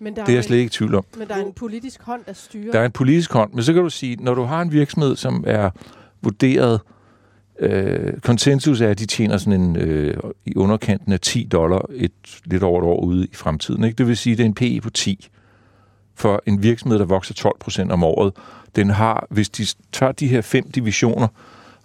[0.00, 1.04] Men der Det er jeg slet ikke i tvivl om.
[1.18, 2.72] Men der er en politisk hånd, der styrer.
[2.72, 5.16] Der er en politisk hånd, men så kan du sige, når du har en virksomhed,
[5.16, 5.70] som er
[6.22, 6.80] vurderet,
[7.60, 10.16] øh, konsensus er, at de tjener sådan en, øh,
[10.46, 12.12] i underkanten af 10 dollar et,
[12.44, 13.84] lidt over et år ude i fremtiden.
[13.84, 13.96] Ikke?
[13.96, 15.28] Det vil sige, at det er en PE på 10
[16.14, 18.32] for en virksomhed, der vokser 12 procent om året.
[18.76, 21.28] Den har, hvis de tager de her fem divisioner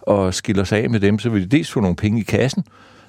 [0.00, 2.64] og skiller sig af med dem, så vil de dels få nogle penge i kassen,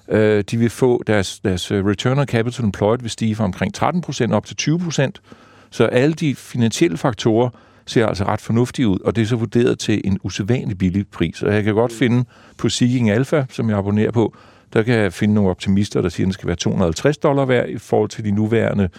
[0.09, 3.73] øh, de vil få deres, deres øh, return on capital employed vil stige fra omkring
[3.73, 5.21] 13 procent op til 20 procent.
[5.69, 7.49] Så alle de finansielle faktorer
[7.85, 11.43] ser altså ret fornuftige ud, og det er så vurderet til en usædvanlig billig pris.
[11.43, 12.25] Og jeg kan godt finde
[12.57, 14.35] på Seeking Alpha, som jeg abonnerer på,
[14.73, 17.69] der kan jeg finde nogle optimister, der siger, at den skal være 250 dollar værd
[17.69, 18.89] i forhold til de nuværende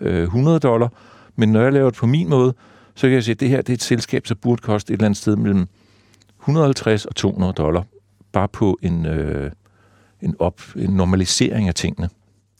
[0.00, 0.92] øh, 100 dollar.
[1.36, 2.54] Men når jeg laver det på min måde,
[2.94, 4.94] så kan jeg sige, at det her det er et selskab, der burde koste et
[4.94, 5.66] eller andet sted mellem
[6.40, 7.84] 150 og 200 dollar,
[8.32, 9.50] bare på en, øh,
[10.24, 12.08] en, op, en normalisering af tingene.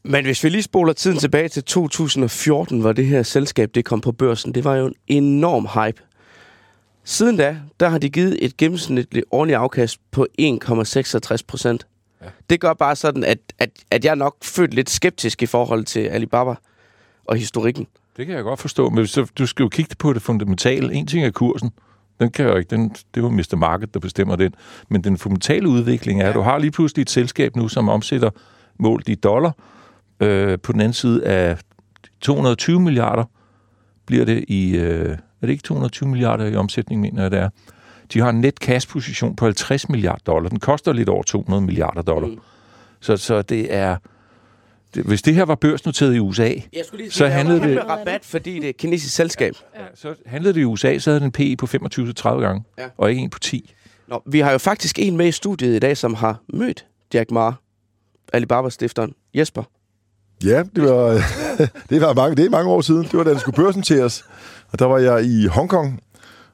[0.04, 4.00] Men hvis vi lige spoler tiden tilbage til 2014, hvor det her selskab det kom
[4.00, 6.02] på børsen, det var jo en enorm hype.
[7.04, 11.86] Siden da, der har de givet et gennemsnitligt årligt afkast på 1,66 procent.
[12.22, 12.26] Ja.
[12.50, 15.84] Det gør bare sådan, at, at, at jeg er nok født lidt skeptisk i forhold
[15.84, 16.54] til Alibaba
[17.24, 17.86] og historikken.
[18.16, 20.94] Det kan jeg godt forstå, men så, du skal jo kigge på det fundamentale.
[20.94, 21.70] En ting er kursen.
[22.20, 23.56] Den kan jo ikke, den, det er jo Mr.
[23.56, 24.54] Market, der bestemmer den.
[24.88, 28.30] Men den fundamentale udvikling er, at du har lige pludselig et selskab nu, som omsætter
[28.78, 29.52] målt i dollar.
[30.20, 31.58] Øh, på den anden side af
[32.20, 33.24] 220 milliarder
[34.06, 34.76] bliver det i...
[34.76, 35.10] Øh,
[35.42, 37.48] er det ikke 220 milliarder i omsætning, mener jeg, det er?
[38.12, 40.48] De har en net cash-position på 50 milliarder dollar.
[40.48, 42.28] Den koster lidt over 200 milliarder dollar.
[42.28, 42.38] Mm.
[43.00, 43.96] Så, så det er...
[44.94, 48.68] Hvis det her var børsnoteret i USA, lige sige, Så handlede det- rabat, fordi det
[48.68, 49.54] er kinesisk selskab.
[49.74, 52.82] Ja, så handlede det i USA, så havde den en PE på 25-30 gange, Ja.
[52.82, 52.88] ja.
[52.98, 53.74] og ikke en på 10.
[54.08, 57.30] Nå, vi har jo faktisk en med i studiet i dag, som har mødt Jack
[57.30, 57.52] Ma,
[58.32, 59.12] Alibaba-stifteren.
[59.34, 59.62] Jesper.
[60.44, 61.20] Ja, det var,
[61.90, 63.02] det var mange, det er mange år siden.
[63.02, 64.24] Det var da den skulle børsnoteres.
[64.72, 66.00] Og der var jeg i Hongkong,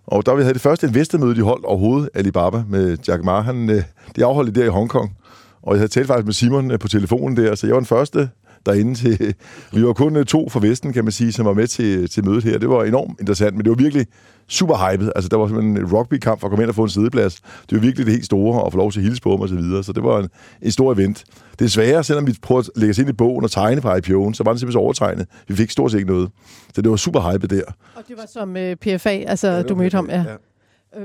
[0.07, 3.41] og der vi havde det første investormøde, de holdt overhovedet, Alibaba, med Jack Ma.
[3.41, 3.82] Han, øh,
[4.16, 5.16] det afholdt de der i Hongkong.
[5.62, 7.86] Og jeg havde talt faktisk med Simon øh, på telefonen der, så jeg var den
[7.86, 8.28] første
[8.66, 9.34] derinde til...
[9.74, 12.24] Vi var kun øh, to fra Vesten, kan man sige, som var med til, til
[12.24, 12.58] mødet her.
[12.58, 14.06] Det var enormt interessant, men det var virkelig
[14.48, 15.12] super hypet.
[15.16, 17.40] Altså, der var simpelthen en rugbykamp for at komme ind og få en sideplads.
[17.70, 19.48] Det var virkelig det helt store, og få lov til at hilse på dem og
[19.48, 19.84] så videre.
[19.84, 20.28] Så det var en,
[20.62, 21.24] en stor event.
[21.58, 24.44] Desværre, selvom vi prøvede at lægge os ind i bogen og tegne fra IPO'en, så
[24.44, 25.26] var det simpelthen så overtegnet.
[25.48, 26.30] Vi fik stort set ikke noget.
[26.74, 27.62] Så det var super hypet der.
[27.94, 30.24] Og det var som øh, PFA, altså ja, du mødte ham, ja.
[30.28, 30.34] ja.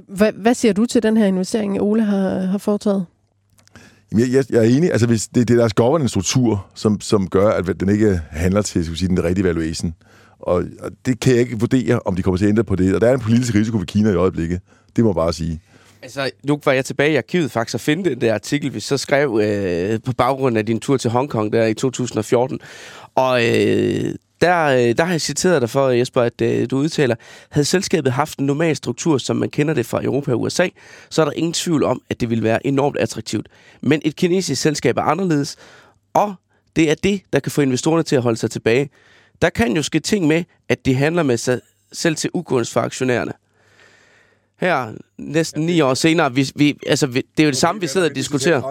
[0.08, 3.06] Hvad, hvad siger du til den her investering, Ole har, har foretaget?
[4.12, 4.92] Jamen, jeg, jeg, jeg er enig.
[4.92, 8.62] Altså, hvis det, det er deres governance struktur, som, som gør, at den ikke handler
[8.62, 9.94] til skal sige, den rigtige valuation.
[10.40, 12.96] Og, og det kan jeg ikke vurdere, om de kommer til at ændre på det.
[12.96, 14.60] Og der er en politisk risiko for Kina i øjeblikket.
[14.96, 15.62] Det må jeg bare sige.
[16.02, 18.98] Altså, nu var jeg tilbage i arkivet faktisk og finde den der artikel, vi så
[18.98, 22.60] skrev øh, på baggrund af din tur til Hongkong der i 2014.
[23.16, 27.16] Og øh, der, øh, der har jeg citeret dig for, Jesper, at øh, du udtaler,
[27.50, 30.70] havde selskabet haft en normal struktur, som man kender det fra Europa og USA,
[31.10, 33.48] så er der ingen tvivl om, at det ville være enormt attraktivt.
[33.82, 35.56] Men et kinesisk selskab er anderledes,
[36.14, 36.36] og
[36.76, 38.90] det er det, der kan få investorerne til at holde sig tilbage.
[39.42, 41.62] Der kan jo ske ting med, at de handler med sig
[41.94, 43.32] selv til ugunst for aktionærerne.
[44.60, 47.88] Her, næsten ni år senere, vi, vi, altså, vi, det er jo det samme, vi
[47.88, 48.62] sidder og diskuterer.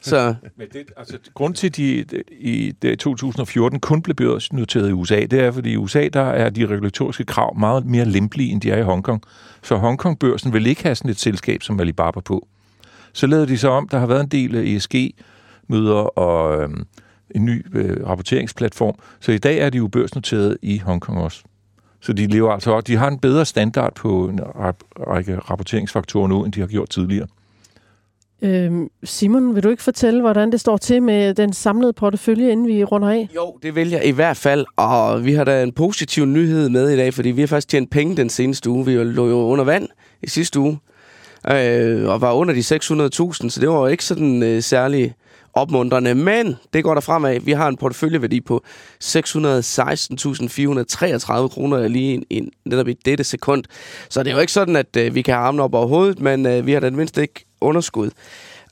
[0.00, 4.92] Så Men det, altså, grund til, at de i det 2014 kun blev børsnoteret i
[4.92, 8.60] USA, det er, fordi i USA der er de regulatoriske krav meget mere lempelige, end
[8.60, 9.22] de er i Hongkong.
[9.62, 12.48] Så Hongkong-børsen vil ikke have sådan et selskab som Alibaba på.
[13.12, 16.86] Så lavede de så om, der har været en del ESG-møder og øhm,
[17.30, 18.94] en ny øh, rapporteringsplatform.
[19.20, 21.42] Så i dag er de jo børsnoteret i Hongkong også.
[22.00, 24.40] Så de lever altså også, de har en bedre standard på en
[25.06, 27.26] række rapporteringsfaktorer nu, end de har gjort tidligere.
[28.42, 32.66] Øhm, Simon, vil du ikke fortælle, hvordan det står til med den samlede portefølje, inden
[32.66, 33.28] vi runder af?
[33.34, 36.90] jo, det vil jeg i hvert fald, og vi har da en positiv nyhed med
[36.90, 38.84] i dag, fordi vi har faktisk tjent penge den seneste uge.
[38.84, 39.88] Vi lå jo under vand
[40.22, 40.78] i sidste uge,
[41.50, 45.14] øh, og var under de 600.000, så det var jo ikke sådan øh, særlig
[45.54, 46.14] opmuntrende.
[46.14, 47.40] Men det går der fremad.
[47.40, 48.64] Vi har en porteføljeværdi på
[49.04, 53.64] 616.433 kroner lige en, in, netop i dette sekund.
[54.08, 56.20] Så det er jo ikke sådan, at øh, vi kan have armene op over hovedet,
[56.20, 58.10] men øh, vi har da mindste ikke underskud.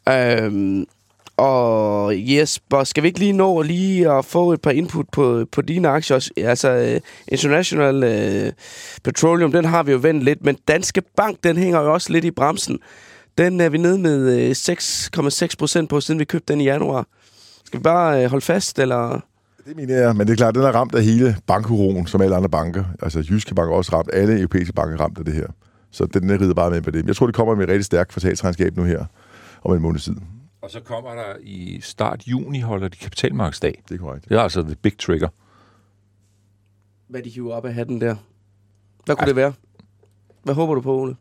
[0.09, 0.87] Øhm,
[1.37, 5.63] og Jesper, skal vi ikke lige nå lige at få et par input på, på
[5.63, 6.29] dine aktier?
[6.37, 8.53] Altså, øh, International øh,
[9.05, 12.25] Petroleum, den har vi jo vendt lidt, men Danske Bank, den hænger jo også lidt
[12.25, 12.79] i bremsen.
[13.39, 17.07] Den er vi nede med øh, 6,6 procent på, siden vi købte den i januar.
[17.65, 19.21] Skal vi bare øh, holde fast, eller...
[19.67, 22.37] Det mener jeg, men det er klart, den er ramt af hele bankuroen, som alle
[22.37, 22.85] andre banker.
[23.03, 24.11] Altså Jyske Bank er også ramt.
[24.13, 25.47] Alle europæiske banker er ramt af det her.
[25.91, 27.07] Så den rider bare med på det.
[27.07, 29.05] Jeg tror, det kommer med et rigtig stærkt kvartalsregnskab nu her
[29.65, 30.17] om en måned tid.
[30.63, 33.83] Og så kommer der i start juni, holder de kapitalmarkedsdag.
[33.89, 34.29] Det er korrekt.
[34.29, 35.29] Det er altså the big trigger.
[37.09, 38.17] Hvad de hiver op af hatten der?
[39.05, 39.27] Hvad kunne Ej.
[39.27, 39.53] det være?
[40.43, 41.17] Hvad håber du på, Ole?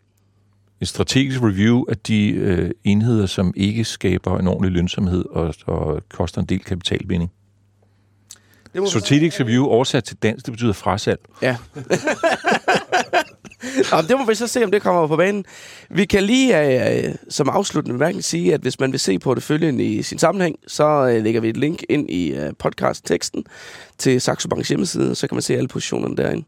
[0.82, 6.04] En strategisk review af de øh, enheder, som ikke skaber en ordentlig lønsomhed og, og
[6.10, 7.32] koster en del kapitalbinding.
[8.74, 11.20] Det Strategic review oversat til dansk, det betyder frasalg.
[11.42, 11.58] Ja.
[13.92, 15.46] Nå, det må vi så se, om det kommer på banen.
[15.90, 19.44] Vi kan lige øh, som afsluttende bemærkning sige, at hvis man vil se på det
[19.44, 23.44] følgende i sin sammenhæng, så øh, lægger vi et link ind i øh, podcast-teksten
[23.98, 26.46] til Saxo Banks hjemmeside, så kan man se alle positionerne derinde.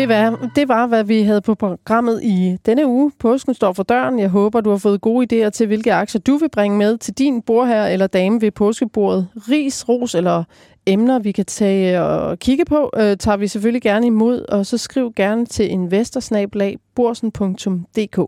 [0.00, 3.12] Det var, det var, hvad vi havde på programmet i denne uge.
[3.18, 4.18] Påsken står for døren.
[4.18, 7.14] Jeg håber, du har fået gode idéer til, hvilke aktier du vil bringe med til
[7.14, 9.28] din bordherre eller dame ved påskebordet.
[9.36, 10.44] Ris, ros eller
[10.86, 14.78] emner, vi kan tage og kigge på, øh, tager vi selvfølgelig gerne imod, og så
[14.78, 18.20] skriv gerne til investorsnablag.borsen.dk.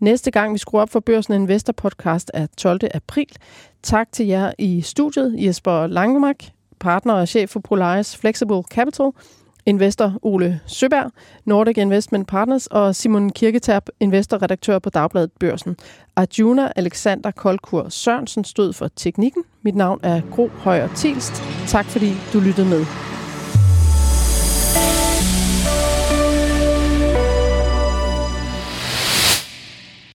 [0.00, 2.80] Næste gang vi skruer op for Børsen Investor Podcast er 12.
[2.94, 3.28] april.
[3.82, 6.44] Tak til jer i studiet, Jesper Langemark,
[6.80, 9.10] partner og chef for Polaris Flexible Capital,
[9.68, 11.10] investor Ole Søberg,
[11.44, 15.76] Nordic Investment Partners og Simon Kirketab, investorredaktør på Dagbladet Børsen.
[16.16, 19.44] Arjuna Alexander Kolkur Sørensen stod for teknikken.
[19.62, 21.42] Mit navn er Gro Højer Tilst.
[21.66, 22.84] Tak fordi du lyttede med.